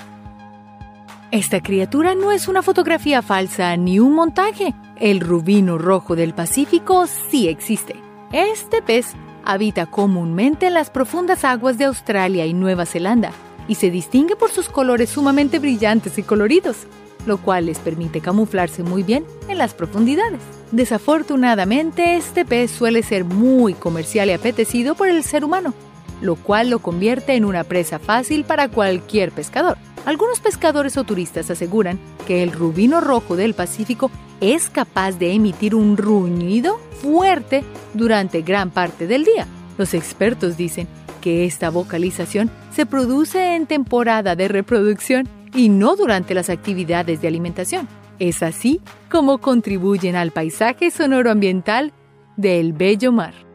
Esta 1.32 1.62
criatura 1.62 2.16
no 2.16 2.32
es 2.32 2.48
una 2.48 2.62
fotografía 2.62 3.22
falsa 3.22 3.76
ni 3.76 4.00
un 4.00 4.14
montaje. 4.14 4.74
El 4.96 5.20
rubino 5.20 5.78
rojo 5.78 6.16
del 6.16 6.34
Pacífico 6.34 7.08
sí 7.08 7.50
existe. 7.50 7.98
Este 8.32 8.82
pez 8.82 9.16
habita 9.44 9.86
comúnmente 9.86 10.68
en 10.68 10.76
las 10.76 10.90
profundas 10.90 11.44
aguas 11.44 11.78
de 11.78 11.84
Australia 11.84 12.46
y 12.46 12.54
Nueva 12.54 12.86
Zelanda 12.86 13.32
y 13.68 13.76
se 13.76 13.92
distingue 13.92 14.38
por 14.38 14.50
sus 14.50 14.70
colores 14.70 15.10
sumamente 15.10 15.60
brillantes 15.60 16.18
y 16.18 16.24
coloridos, 16.24 16.88
lo 17.26 17.38
cual 17.38 17.66
les 17.66 17.80
permite 17.80 18.22
camuflarse 18.22 18.82
muy 18.82 19.04
bien 19.04 19.26
en 19.50 19.58
las 19.58 19.74
profundidades. 19.74 20.40
Desafortunadamente, 20.72 22.16
este 22.16 22.46
pez 22.46 22.72
suele 22.72 23.04
ser 23.04 23.26
muy 23.26 23.74
comercial 23.74 24.30
y 24.30 24.32
apetecido 24.32 24.96
por 24.96 25.10
el 25.10 25.22
ser 25.24 25.44
humano, 25.44 25.74
lo 26.22 26.36
cual 26.36 26.70
lo 26.70 26.80
convierte 26.80 27.36
en 27.36 27.46
una 27.46 27.64
presa 27.64 28.00
fácil 28.00 28.44
para 28.44 28.70
cualquier 28.70 29.32
pescador. 29.32 29.78
Algunos 30.06 30.40
pescadores 30.40 30.96
o 30.98 31.04
turistas 31.04 31.50
aseguran 31.52 32.00
que 32.26 32.42
el 32.42 32.52
rubino 32.52 33.02
rojo 33.02 33.36
del 33.36 33.54
Pacífico 33.54 34.10
es 34.40 34.70
capaz 34.70 35.14
de 35.14 35.34
emitir 35.34 35.76
un 35.76 35.98
ruñido 35.98 36.80
fuerte 37.02 37.64
durante 37.94 38.42
gran 38.42 38.70
parte 38.70 39.08
del 39.08 39.26
día. 39.26 39.48
Los 39.78 39.94
expertos 39.94 40.58
dicen 40.58 40.88
que 41.22 41.46
esta 41.46 41.70
vocalización 41.70 42.50
se 42.72 42.86
produce 42.86 43.56
en 43.56 43.68
temporada 43.68 44.36
de 44.36 44.48
reproducción 44.48 45.28
y 45.54 45.70
no 45.70 45.96
durante 45.96 46.34
las 46.34 46.50
actividades 46.50 47.22
de 47.22 47.28
alimentación. 47.28 47.88
Es 48.20 48.44
así 48.44 48.82
como 49.12 49.40
contribuyen 49.40 50.16
al 50.16 50.32
paisaje 50.32 50.90
sonoro 50.92 51.32
ambiental 51.32 51.92
del 52.36 52.74
bello 52.74 53.12
mar. 53.12 53.47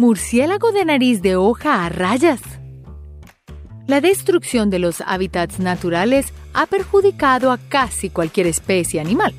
Murciélago 0.00 0.72
de 0.72 0.86
nariz 0.86 1.20
de 1.20 1.36
hoja 1.36 1.84
a 1.84 1.90
rayas. 1.90 2.40
La 3.86 4.00
destrucción 4.00 4.70
de 4.70 4.78
los 4.78 5.02
hábitats 5.02 5.58
naturales 5.58 6.32
ha 6.54 6.64
perjudicado 6.64 7.52
a 7.52 7.58
casi 7.58 8.08
cualquier 8.08 8.46
especie 8.46 8.98
animal 8.98 9.34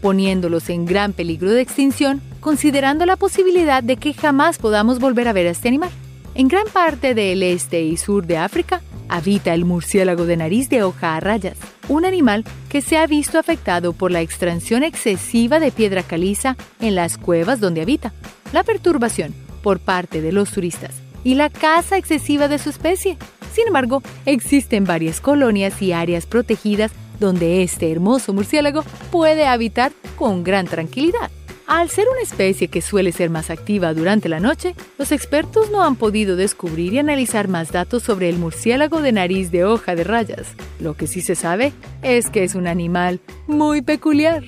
poniéndolos 0.00 0.70
en 0.70 0.86
gran 0.86 1.12
peligro 1.12 1.50
de 1.50 1.60
extinción, 1.60 2.22
considerando 2.40 3.04
la 3.06 3.16
posibilidad 3.16 3.82
de 3.82 3.96
que 3.96 4.14
jamás 4.14 4.56
podamos 4.56 5.00
volver 5.00 5.26
a 5.26 5.32
ver 5.32 5.48
a 5.48 5.50
este 5.50 5.68
animal. 5.68 5.90
En 6.34 6.48
gran 6.48 6.66
parte 6.68 7.14
del 7.14 7.42
este 7.42 7.82
y 7.82 7.96
sur 7.96 8.26
de 8.26 8.38
África 8.38 8.82
habita 9.08 9.52
el 9.52 9.64
murciélago 9.64 10.24
de 10.24 10.36
nariz 10.36 10.68
de 10.68 10.82
hoja 10.82 11.16
a 11.16 11.20
rayas, 11.20 11.58
un 11.88 12.04
animal 12.04 12.44
que 12.68 12.82
se 12.82 12.96
ha 12.96 13.06
visto 13.06 13.38
afectado 13.38 13.92
por 13.92 14.10
la 14.12 14.20
extracción 14.20 14.82
excesiva 14.82 15.58
de 15.58 15.72
piedra 15.72 16.02
caliza 16.02 16.56
en 16.80 16.94
las 16.94 17.18
cuevas 17.18 17.60
donde 17.60 17.82
habita, 17.82 18.12
la 18.52 18.62
perturbación 18.62 19.45
por 19.66 19.80
parte 19.80 20.22
de 20.22 20.30
los 20.30 20.52
turistas 20.52 20.94
y 21.24 21.34
la 21.34 21.50
caza 21.50 21.98
excesiva 21.98 22.46
de 22.46 22.56
su 22.56 22.70
especie. 22.70 23.18
Sin 23.52 23.66
embargo, 23.66 24.00
existen 24.24 24.84
varias 24.84 25.20
colonias 25.20 25.82
y 25.82 25.90
áreas 25.90 26.24
protegidas 26.24 26.92
donde 27.18 27.64
este 27.64 27.90
hermoso 27.90 28.32
murciélago 28.32 28.84
puede 29.10 29.44
habitar 29.44 29.90
con 30.14 30.44
gran 30.44 30.68
tranquilidad. 30.68 31.32
Al 31.66 31.90
ser 31.90 32.06
una 32.08 32.20
especie 32.20 32.68
que 32.68 32.80
suele 32.80 33.10
ser 33.10 33.28
más 33.28 33.50
activa 33.50 33.92
durante 33.92 34.28
la 34.28 34.38
noche, 34.38 34.76
los 34.98 35.10
expertos 35.10 35.68
no 35.72 35.82
han 35.82 35.96
podido 35.96 36.36
descubrir 36.36 36.92
y 36.92 37.00
analizar 37.00 37.48
más 37.48 37.72
datos 37.72 38.04
sobre 38.04 38.28
el 38.28 38.38
murciélago 38.38 39.02
de 39.02 39.10
nariz 39.10 39.50
de 39.50 39.64
hoja 39.64 39.96
de 39.96 40.04
rayas. 40.04 40.46
Lo 40.78 40.94
que 40.94 41.08
sí 41.08 41.22
se 41.22 41.34
sabe 41.34 41.72
es 42.02 42.30
que 42.30 42.44
es 42.44 42.54
un 42.54 42.68
animal 42.68 43.18
muy 43.48 43.82
peculiar. 43.82 44.44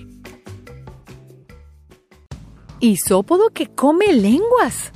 Isópodo 2.79 3.51
que 3.51 3.67
come 3.67 4.13
lenguas. 4.13 4.93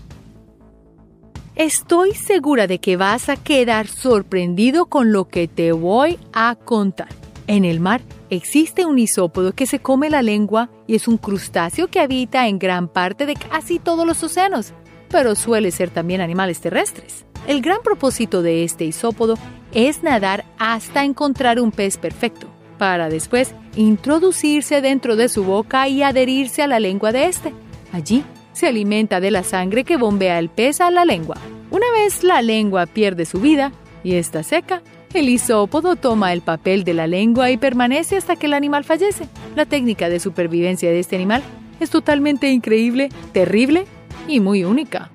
Estoy 1.54 2.14
segura 2.14 2.66
de 2.66 2.78
que 2.78 2.96
vas 2.96 3.28
a 3.28 3.36
quedar 3.36 3.86
sorprendido 3.86 4.86
con 4.86 5.12
lo 5.12 5.28
que 5.28 5.48
te 5.48 5.72
voy 5.72 6.18
a 6.32 6.54
contar. 6.54 7.08
En 7.46 7.66
el 7.66 7.78
mar 7.78 8.00
existe 8.30 8.86
un 8.86 8.98
isópodo 8.98 9.52
que 9.52 9.66
se 9.66 9.78
come 9.78 10.08
la 10.08 10.22
lengua 10.22 10.70
y 10.86 10.94
es 10.94 11.08
un 11.08 11.18
crustáceo 11.18 11.88
que 11.88 12.00
habita 12.00 12.48
en 12.48 12.58
gran 12.58 12.88
parte 12.88 13.26
de 13.26 13.34
casi 13.34 13.78
todos 13.78 14.06
los 14.06 14.22
océanos, 14.22 14.72
pero 15.10 15.34
suele 15.34 15.72
ser 15.72 15.90
también 15.90 16.22
animales 16.22 16.58
terrestres. 16.60 17.26
El 17.46 17.60
gran 17.60 17.82
propósito 17.82 18.40
de 18.40 18.64
este 18.64 18.86
isópodo 18.86 19.34
es 19.74 20.02
nadar 20.02 20.46
hasta 20.58 21.04
encontrar 21.04 21.60
un 21.60 21.70
pez 21.70 21.98
perfecto, 21.98 22.46
para 22.78 23.10
después 23.10 23.54
introducirse 23.76 24.80
dentro 24.80 25.16
de 25.16 25.28
su 25.28 25.44
boca 25.44 25.86
y 25.86 26.02
adherirse 26.02 26.62
a 26.62 26.66
la 26.66 26.80
lengua 26.80 27.12
de 27.12 27.26
este. 27.26 27.52
Allí 27.92 28.24
se 28.52 28.66
alimenta 28.66 29.20
de 29.20 29.30
la 29.30 29.44
sangre 29.44 29.84
que 29.84 29.96
bombea 29.96 30.38
el 30.38 30.48
pez 30.48 30.80
a 30.80 30.90
la 30.90 31.04
lengua. 31.04 31.36
Una 31.70 31.90
vez 31.92 32.22
la 32.22 32.42
lengua 32.42 32.86
pierde 32.86 33.24
su 33.24 33.40
vida 33.40 33.72
y 34.04 34.14
está 34.14 34.42
seca, 34.42 34.82
el 35.14 35.28
isópodo 35.28 35.96
toma 35.96 36.32
el 36.32 36.40
papel 36.40 36.84
de 36.84 36.94
la 36.94 37.06
lengua 37.06 37.50
y 37.50 37.56
permanece 37.56 38.16
hasta 38.16 38.36
que 38.36 38.46
el 38.46 38.54
animal 38.54 38.84
fallece. 38.84 39.28
La 39.54 39.66
técnica 39.66 40.08
de 40.08 40.20
supervivencia 40.20 40.90
de 40.90 41.00
este 41.00 41.16
animal 41.16 41.42
es 41.80 41.90
totalmente 41.90 42.50
increíble, 42.50 43.10
terrible 43.32 43.86
y 44.28 44.40
muy 44.40 44.64
única. 44.64 45.10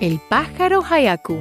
El 0.00 0.20
pájaro 0.28 0.82
Hayaku. 0.82 1.38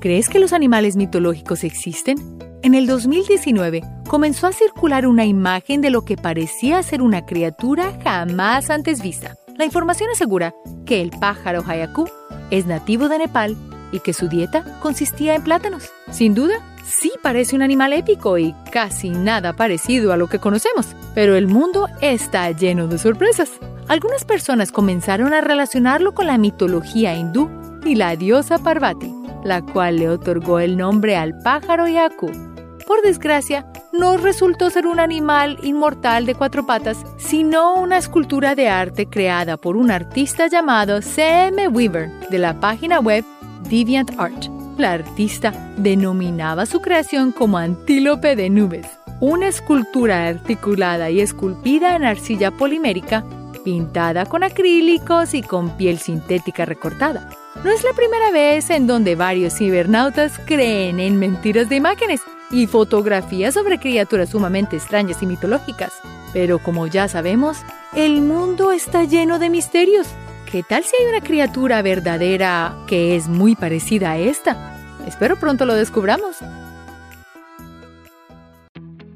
¿Crees 0.00 0.28
que 0.28 0.40
los 0.40 0.52
animales 0.52 0.96
mitológicos 0.96 1.62
existen? 1.62 2.16
En 2.62 2.74
el 2.74 2.86
2019 2.86 3.82
comenzó 4.06 4.46
a 4.46 4.52
circular 4.52 5.06
una 5.06 5.24
imagen 5.24 5.80
de 5.80 5.88
lo 5.88 6.04
que 6.04 6.18
parecía 6.18 6.82
ser 6.82 7.00
una 7.00 7.24
criatura 7.24 7.98
jamás 8.04 8.68
antes 8.68 9.02
vista. 9.02 9.36
La 9.56 9.64
información 9.64 10.10
asegura 10.10 10.54
que 10.84 11.00
el 11.00 11.10
pájaro 11.10 11.64
Hayaku 11.66 12.06
es 12.50 12.66
nativo 12.66 13.08
de 13.08 13.18
Nepal 13.18 13.56
y 13.92 14.00
que 14.00 14.12
su 14.12 14.28
dieta 14.28 14.78
consistía 14.80 15.34
en 15.34 15.42
plátanos. 15.42 15.90
Sin 16.10 16.34
duda, 16.34 16.60
sí 16.84 17.10
parece 17.22 17.56
un 17.56 17.62
animal 17.62 17.94
épico 17.94 18.36
y 18.36 18.54
casi 18.70 19.08
nada 19.08 19.54
parecido 19.54 20.12
a 20.12 20.18
lo 20.18 20.28
que 20.28 20.38
conocemos, 20.38 20.88
pero 21.14 21.36
el 21.36 21.46
mundo 21.46 21.88
está 22.02 22.50
lleno 22.50 22.88
de 22.88 22.98
sorpresas. 22.98 23.52
Algunas 23.88 24.26
personas 24.26 24.70
comenzaron 24.70 25.32
a 25.32 25.40
relacionarlo 25.40 26.12
con 26.12 26.26
la 26.26 26.36
mitología 26.36 27.16
hindú 27.16 27.48
y 27.86 27.94
la 27.94 28.16
diosa 28.16 28.58
Parvati, 28.58 29.10
la 29.44 29.62
cual 29.62 29.96
le 29.96 30.10
otorgó 30.10 30.58
el 30.60 30.76
nombre 30.76 31.16
al 31.16 31.38
pájaro 31.38 31.88
Yaku. 31.88 32.49
Por 32.86 33.02
desgracia, 33.02 33.66
no 33.92 34.16
resultó 34.16 34.70
ser 34.70 34.86
un 34.86 35.00
animal 35.00 35.58
inmortal 35.62 36.26
de 36.26 36.34
cuatro 36.34 36.66
patas, 36.66 37.04
sino 37.18 37.74
una 37.74 37.98
escultura 37.98 38.54
de 38.54 38.68
arte 38.68 39.06
creada 39.06 39.56
por 39.56 39.76
un 39.76 39.90
artista 39.90 40.46
llamado 40.46 41.02
C.M. 41.02 41.68
Weaver 41.68 42.10
de 42.30 42.38
la 42.38 42.58
página 42.58 43.00
web 43.00 43.24
DeviantArt. 43.68 44.46
La 44.78 44.92
artista 44.92 45.52
denominaba 45.76 46.66
su 46.66 46.80
creación 46.80 47.32
como 47.32 47.58
Antílope 47.58 48.34
de 48.36 48.48
Nubes, 48.48 48.86
una 49.20 49.48
escultura 49.48 50.26
articulada 50.28 51.10
y 51.10 51.20
esculpida 51.20 51.94
en 51.96 52.04
arcilla 52.04 52.50
polimérica 52.50 53.24
pintada 53.64 54.24
con 54.24 54.42
acrílicos 54.42 55.34
y 55.34 55.42
con 55.42 55.76
piel 55.76 55.98
sintética 55.98 56.64
recortada. 56.64 57.28
No 57.62 57.70
es 57.70 57.84
la 57.84 57.92
primera 57.92 58.30
vez 58.30 58.70
en 58.70 58.86
donde 58.86 59.16
varios 59.16 59.58
cibernautas 59.58 60.38
creen 60.46 60.98
en 60.98 61.18
mentiras 61.18 61.68
de 61.68 61.76
imágenes 61.76 62.22
y 62.50 62.66
fotografías 62.66 63.54
sobre 63.54 63.78
criaturas 63.78 64.30
sumamente 64.30 64.76
extrañas 64.76 65.22
y 65.22 65.26
mitológicas. 65.26 65.92
Pero 66.32 66.58
como 66.58 66.86
ya 66.86 67.08
sabemos, 67.08 67.58
el 67.94 68.22
mundo 68.22 68.72
está 68.72 69.04
lleno 69.04 69.38
de 69.38 69.50
misterios. 69.50 70.06
¿Qué 70.50 70.62
tal 70.62 70.84
si 70.84 70.96
hay 70.96 71.08
una 71.08 71.20
criatura 71.20 71.80
verdadera 71.82 72.76
que 72.86 73.16
es 73.16 73.28
muy 73.28 73.54
parecida 73.54 74.12
a 74.12 74.18
esta? 74.18 74.76
Espero 75.06 75.38
pronto 75.38 75.64
lo 75.64 75.74
descubramos. 75.74 76.36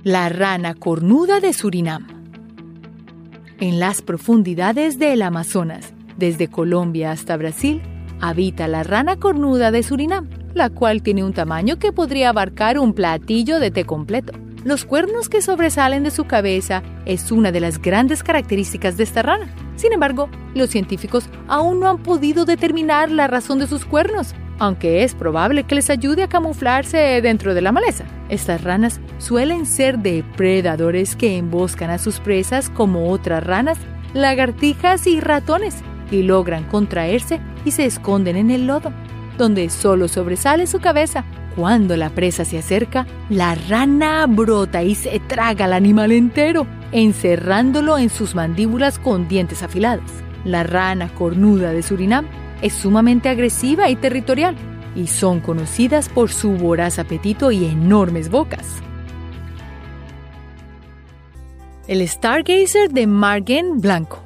La 0.04 0.28
rana 0.28 0.74
cornuda 0.74 1.40
de 1.40 1.52
Surinam. 1.52 2.06
En 3.58 3.80
las 3.80 4.02
profundidades 4.02 4.98
del 4.98 5.22
Amazonas, 5.22 5.92
desde 6.16 6.48
Colombia 6.48 7.12
hasta 7.12 7.36
Brasil, 7.36 7.82
habita 8.20 8.68
la 8.68 8.82
rana 8.82 9.16
cornuda 9.16 9.70
de 9.70 9.82
Surinam, 9.82 10.28
la 10.54 10.70
cual 10.70 11.02
tiene 11.02 11.24
un 11.24 11.32
tamaño 11.32 11.78
que 11.78 11.92
podría 11.92 12.30
abarcar 12.30 12.78
un 12.78 12.94
platillo 12.94 13.58
de 13.58 13.70
té 13.70 13.84
completo. 13.84 14.32
Los 14.64 14.86
cuernos 14.86 15.28
que 15.28 15.42
sobresalen 15.42 16.04
de 16.04 16.10
su 16.10 16.24
cabeza 16.24 16.82
es 17.04 17.30
una 17.30 17.52
de 17.52 17.60
las 17.60 17.82
grandes 17.82 18.22
características 18.22 18.96
de 18.96 19.04
esta 19.04 19.20
rana. 19.20 19.54
Sin 19.76 19.92
embargo, 19.92 20.30
los 20.54 20.70
científicos 20.70 21.28
aún 21.48 21.80
no 21.80 21.90
han 21.90 21.98
podido 21.98 22.46
determinar 22.46 23.10
la 23.10 23.26
razón 23.26 23.58
de 23.58 23.66
sus 23.66 23.84
cuernos, 23.84 24.34
aunque 24.58 25.04
es 25.04 25.14
probable 25.14 25.64
que 25.64 25.74
les 25.74 25.90
ayude 25.90 26.22
a 26.22 26.28
camuflarse 26.28 27.20
dentro 27.20 27.52
de 27.52 27.60
la 27.60 27.72
maleza. 27.72 28.04
Estas 28.30 28.64
ranas 28.64 29.00
suelen 29.18 29.66
ser 29.66 29.98
depredadores 29.98 31.14
que 31.14 31.36
emboscan 31.36 31.90
a 31.90 31.98
sus 31.98 32.20
presas 32.20 32.70
como 32.70 33.10
otras 33.10 33.44
ranas, 33.44 33.78
lagartijas 34.14 35.06
y 35.06 35.20
ratones, 35.20 35.76
y 36.10 36.22
logran 36.22 36.64
contraerse 36.64 37.40
y 37.64 37.72
se 37.72 37.84
esconden 37.84 38.36
en 38.36 38.50
el 38.50 38.66
lodo, 38.66 38.92
donde 39.38 39.70
solo 39.70 40.08
sobresale 40.08 40.66
su 40.66 40.80
cabeza. 40.80 41.24
Cuando 41.56 41.96
la 41.96 42.10
presa 42.10 42.44
se 42.44 42.58
acerca, 42.58 43.06
la 43.30 43.54
rana 43.54 44.26
brota 44.26 44.82
y 44.82 44.94
se 44.94 45.20
traga 45.20 45.66
al 45.66 45.72
animal 45.72 46.10
entero, 46.10 46.66
encerrándolo 46.90 47.96
en 47.96 48.10
sus 48.10 48.34
mandíbulas 48.34 48.98
con 48.98 49.28
dientes 49.28 49.62
afilados. 49.62 50.10
La 50.44 50.64
rana 50.64 51.08
cornuda 51.14 51.72
de 51.72 51.82
Surinam 51.82 52.26
es 52.60 52.72
sumamente 52.72 53.28
agresiva 53.28 53.88
y 53.88 53.96
territorial, 53.96 54.56
y 54.96 55.06
son 55.06 55.40
conocidas 55.40 56.08
por 56.08 56.30
su 56.30 56.52
voraz 56.52 56.98
apetito 56.98 57.50
y 57.50 57.64
enormes 57.64 58.30
bocas. 58.30 58.66
El 61.86 62.06
Stargazer 62.08 62.90
de 62.90 63.06
Margen 63.06 63.80
Blanco. 63.80 64.23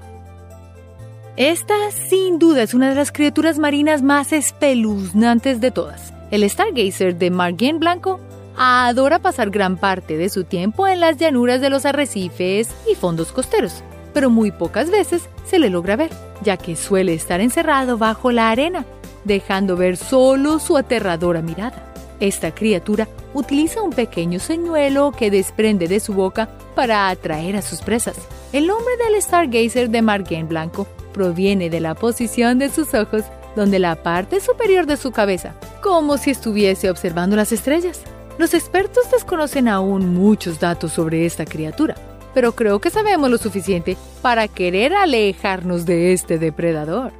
Esta, 1.38 1.92
sin 1.92 2.40
duda, 2.40 2.64
es 2.64 2.74
una 2.74 2.88
de 2.88 2.96
las 2.96 3.12
criaturas 3.12 3.60
marinas 3.60 4.02
más 4.02 4.32
espeluznantes 4.32 5.60
de 5.60 5.70
todas. 5.70 6.12
El 6.32 6.42
Stargazer 6.50 7.14
de 7.14 7.30
Margen 7.30 7.78
Blanco 7.78 8.18
adora 8.56 9.20
pasar 9.20 9.50
gran 9.50 9.76
parte 9.76 10.16
de 10.16 10.30
su 10.30 10.42
tiempo 10.42 10.88
en 10.88 10.98
las 10.98 11.16
llanuras 11.16 11.60
de 11.60 11.70
los 11.70 11.86
arrecifes 11.86 12.74
y 12.90 12.96
fondos 12.96 13.30
costeros, 13.30 13.84
pero 14.12 14.30
muy 14.30 14.50
pocas 14.50 14.90
veces 14.90 15.28
se 15.46 15.60
le 15.60 15.70
logra 15.70 15.94
ver, 15.94 16.10
ya 16.42 16.56
que 16.56 16.74
suele 16.74 17.14
estar 17.14 17.40
encerrado 17.40 17.98
bajo 17.98 18.32
la 18.32 18.50
arena, 18.50 18.84
dejando 19.22 19.76
ver 19.76 19.96
solo 19.96 20.58
su 20.58 20.76
aterradora 20.76 21.40
mirada. 21.40 21.84
Esta 22.18 22.52
criatura 22.52 23.06
utiliza 23.32 23.80
un 23.80 23.92
pequeño 23.92 24.40
señuelo 24.40 25.12
que 25.12 25.30
desprende 25.30 25.86
de 25.86 26.00
su 26.00 26.14
boca 26.14 26.48
para 26.74 27.08
atraer 27.08 27.54
a 27.54 27.62
sus 27.62 27.80
presas. 27.80 28.16
El 28.52 28.66
nombre 28.66 28.96
del 28.96 29.22
Stargazer 29.22 29.88
de 29.88 30.02
Margen 30.02 30.48
Blanco 30.48 30.88
proviene 31.12 31.70
de 31.70 31.80
la 31.80 31.94
posición 31.94 32.58
de 32.58 32.68
sus 32.68 32.94
ojos, 32.94 33.24
donde 33.56 33.78
la 33.78 34.02
parte 34.02 34.40
superior 34.40 34.86
de 34.86 34.96
su 34.96 35.10
cabeza, 35.10 35.54
como 35.82 36.18
si 36.18 36.30
estuviese 36.30 36.90
observando 36.90 37.36
las 37.36 37.52
estrellas. 37.52 38.02
Los 38.38 38.54
expertos 38.54 39.10
desconocen 39.10 39.68
aún 39.68 40.14
muchos 40.14 40.60
datos 40.60 40.92
sobre 40.92 41.26
esta 41.26 41.44
criatura, 41.44 41.96
pero 42.34 42.52
creo 42.52 42.80
que 42.80 42.90
sabemos 42.90 43.30
lo 43.30 43.38
suficiente 43.38 43.96
para 44.22 44.46
querer 44.46 44.94
alejarnos 44.94 45.86
de 45.86 46.12
este 46.12 46.38
depredador. 46.38 47.12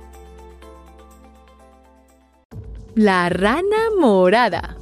La 2.94 3.28
rana 3.28 3.90
morada. 3.98 4.76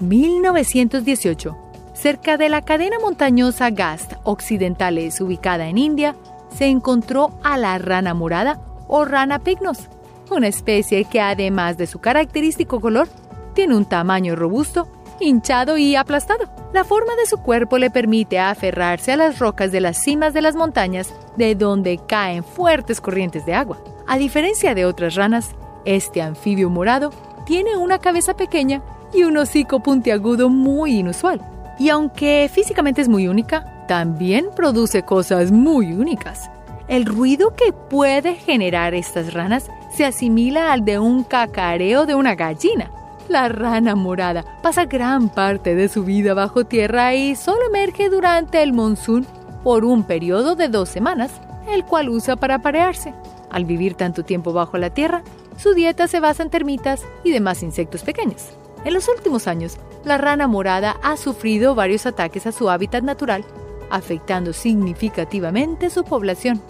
1918. 0.00 1.56
Cerca 1.94 2.36
de 2.36 2.48
la 2.48 2.62
cadena 2.62 2.98
montañosa 2.98 3.70
Gast 3.70 4.12
Occidentales 4.24 5.20
ubicada 5.20 5.68
en 5.68 5.78
India, 5.78 6.16
se 6.56 6.66
encontró 6.66 7.32
a 7.42 7.56
la 7.58 7.78
rana 7.78 8.14
morada 8.14 8.60
o 8.88 9.04
rana 9.04 9.38
pignos, 9.38 9.88
una 10.30 10.48
especie 10.48 11.04
que 11.04 11.20
además 11.20 11.76
de 11.76 11.86
su 11.86 12.00
característico 12.00 12.80
color, 12.80 13.08
tiene 13.54 13.76
un 13.76 13.84
tamaño 13.84 14.36
robusto 14.36 14.88
hinchado 15.20 15.76
y 15.76 15.96
aplastado. 15.96 16.48
La 16.72 16.84
forma 16.84 17.14
de 17.16 17.26
su 17.26 17.38
cuerpo 17.38 17.78
le 17.78 17.90
permite 17.90 18.38
aferrarse 18.38 19.12
a 19.12 19.16
las 19.16 19.38
rocas 19.38 19.70
de 19.70 19.80
las 19.80 19.96
cimas 19.96 20.34
de 20.34 20.42
las 20.42 20.56
montañas 20.56 21.14
de 21.36 21.54
donde 21.54 22.00
caen 22.06 22.42
fuertes 22.42 23.00
corrientes 23.00 23.46
de 23.46 23.54
agua. 23.54 23.78
A 24.06 24.18
diferencia 24.18 24.74
de 24.74 24.84
otras 24.84 25.14
ranas, 25.14 25.50
este 25.84 26.20
anfibio 26.20 26.68
morado 26.68 27.10
tiene 27.46 27.76
una 27.76 27.98
cabeza 27.98 28.34
pequeña 28.34 28.82
y 29.12 29.22
un 29.22 29.36
hocico 29.36 29.80
puntiagudo 29.80 30.48
muy 30.48 30.98
inusual. 30.98 31.53
Y 31.78 31.88
aunque 31.88 32.50
físicamente 32.52 33.00
es 33.00 33.08
muy 33.08 33.28
única, 33.28 33.86
también 33.86 34.46
produce 34.54 35.02
cosas 35.02 35.50
muy 35.50 35.92
únicas. 35.92 36.50
El 36.88 37.06
ruido 37.06 37.54
que 37.54 37.72
puede 37.72 38.34
generar 38.34 38.94
estas 38.94 39.32
ranas 39.32 39.70
se 39.96 40.04
asimila 40.04 40.72
al 40.72 40.84
de 40.84 40.98
un 40.98 41.24
cacareo 41.24 42.06
de 42.06 42.14
una 42.14 42.34
gallina. 42.34 42.90
La 43.28 43.48
rana 43.48 43.94
morada 43.94 44.44
pasa 44.62 44.84
gran 44.84 45.30
parte 45.30 45.74
de 45.74 45.88
su 45.88 46.04
vida 46.04 46.34
bajo 46.34 46.64
tierra 46.64 47.14
y 47.14 47.36
solo 47.36 47.66
emerge 47.68 48.10
durante 48.10 48.62
el 48.62 48.74
monzón 48.74 49.26
por 49.62 49.86
un 49.86 50.04
periodo 50.04 50.56
de 50.56 50.68
dos 50.68 50.90
semanas, 50.90 51.32
el 51.68 51.84
cual 51.84 52.10
usa 52.10 52.36
para 52.36 52.58
parearse. 52.60 53.14
Al 53.50 53.64
vivir 53.64 53.94
tanto 53.94 54.24
tiempo 54.24 54.52
bajo 54.52 54.76
la 54.76 54.90
tierra, 54.90 55.22
su 55.56 55.72
dieta 55.72 56.06
se 56.06 56.20
basa 56.20 56.42
en 56.42 56.50
termitas 56.50 57.02
y 57.22 57.30
demás 57.30 57.62
insectos 57.62 58.02
pequeños. 58.02 58.50
En 58.84 58.92
los 58.92 59.08
últimos 59.08 59.46
años, 59.46 59.78
la 60.04 60.18
rana 60.18 60.46
morada 60.46 60.98
ha 61.02 61.16
sufrido 61.16 61.74
varios 61.74 62.04
ataques 62.04 62.46
a 62.46 62.52
su 62.52 62.68
hábitat 62.68 63.02
natural, 63.02 63.44
afectando 63.90 64.52
significativamente 64.52 65.88
su 65.88 66.04
población. 66.04 66.60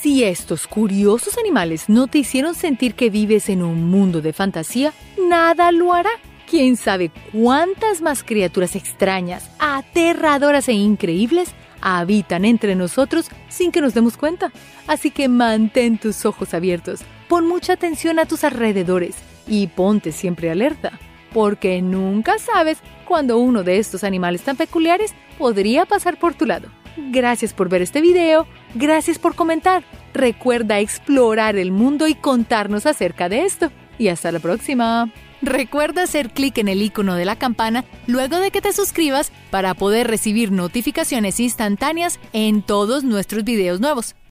Si 0.00 0.24
estos 0.24 0.66
curiosos 0.66 1.38
animales 1.38 1.88
no 1.88 2.08
te 2.08 2.18
hicieron 2.18 2.54
sentir 2.54 2.94
que 2.94 3.10
vives 3.10 3.48
en 3.48 3.62
un 3.62 3.88
mundo 3.88 4.20
de 4.20 4.32
fantasía, 4.32 4.92
nada 5.28 5.70
lo 5.70 5.92
hará. 5.92 6.10
¿Quién 6.48 6.76
sabe 6.76 7.10
cuántas 7.32 8.02
más 8.02 8.22
criaturas 8.22 8.76
extrañas, 8.76 9.50
aterradoras 9.58 10.68
e 10.68 10.72
increíbles 10.72 11.50
habitan 11.80 12.44
entre 12.44 12.74
nosotros 12.76 13.30
sin 13.48 13.72
que 13.72 13.80
nos 13.80 13.94
demos 13.94 14.16
cuenta? 14.16 14.52
Así 14.86 15.10
que 15.10 15.28
mantén 15.28 15.98
tus 15.98 16.24
ojos 16.24 16.54
abiertos, 16.54 17.00
pon 17.28 17.48
mucha 17.48 17.72
atención 17.72 18.20
a 18.20 18.26
tus 18.26 18.44
alrededores 18.44 19.16
y 19.46 19.68
ponte 19.68 20.12
siempre 20.12 20.50
alerta, 20.50 20.98
porque 21.32 21.82
nunca 21.82 22.38
sabes 22.38 22.78
cuándo 23.06 23.38
uno 23.38 23.62
de 23.62 23.78
estos 23.78 24.04
animales 24.04 24.42
tan 24.42 24.56
peculiares 24.56 25.14
podría 25.38 25.86
pasar 25.86 26.18
por 26.18 26.34
tu 26.34 26.46
lado. 26.46 26.68
Gracias 26.96 27.52
por 27.52 27.68
ver 27.68 27.82
este 27.82 28.00
video, 28.00 28.46
gracias 28.74 29.18
por 29.18 29.34
comentar 29.34 29.84
recuerda 30.16 30.80
explorar 30.80 31.56
el 31.56 31.70
mundo 31.70 32.08
y 32.08 32.14
contarnos 32.14 32.86
acerca 32.86 33.28
de 33.28 33.44
esto. 33.44 33.70
Y 33.98 34.08
hasta 34.08 34.32
la 34.32 34.40
próxima. 34.40 35.10
Recuerda 35.42 36.02
hacer 36.02 36.30
clic 36.30 36.58
en 36.58 36.68
el 36.68 36.82
icono 36.82 37.14
de 37.14 37.26
la 37.26 37.36
campana 37.36 37.84
luego 38.06 38.38
de 38.38 38.50
que 38.50 38.62
te 38.62 38.72
suscribas 38.72 39.30
para 39.50 39.74
poder 39.74 40.08
recibir 40.08 40.50
notificaciones 40.50 41.38
instantáneas 41.40 42.18
en 42.32 42.62
todos 42.62 43.04
nuestros 43.04 43.44
videos 43.44 43.80
nuevos. 43.80 44.16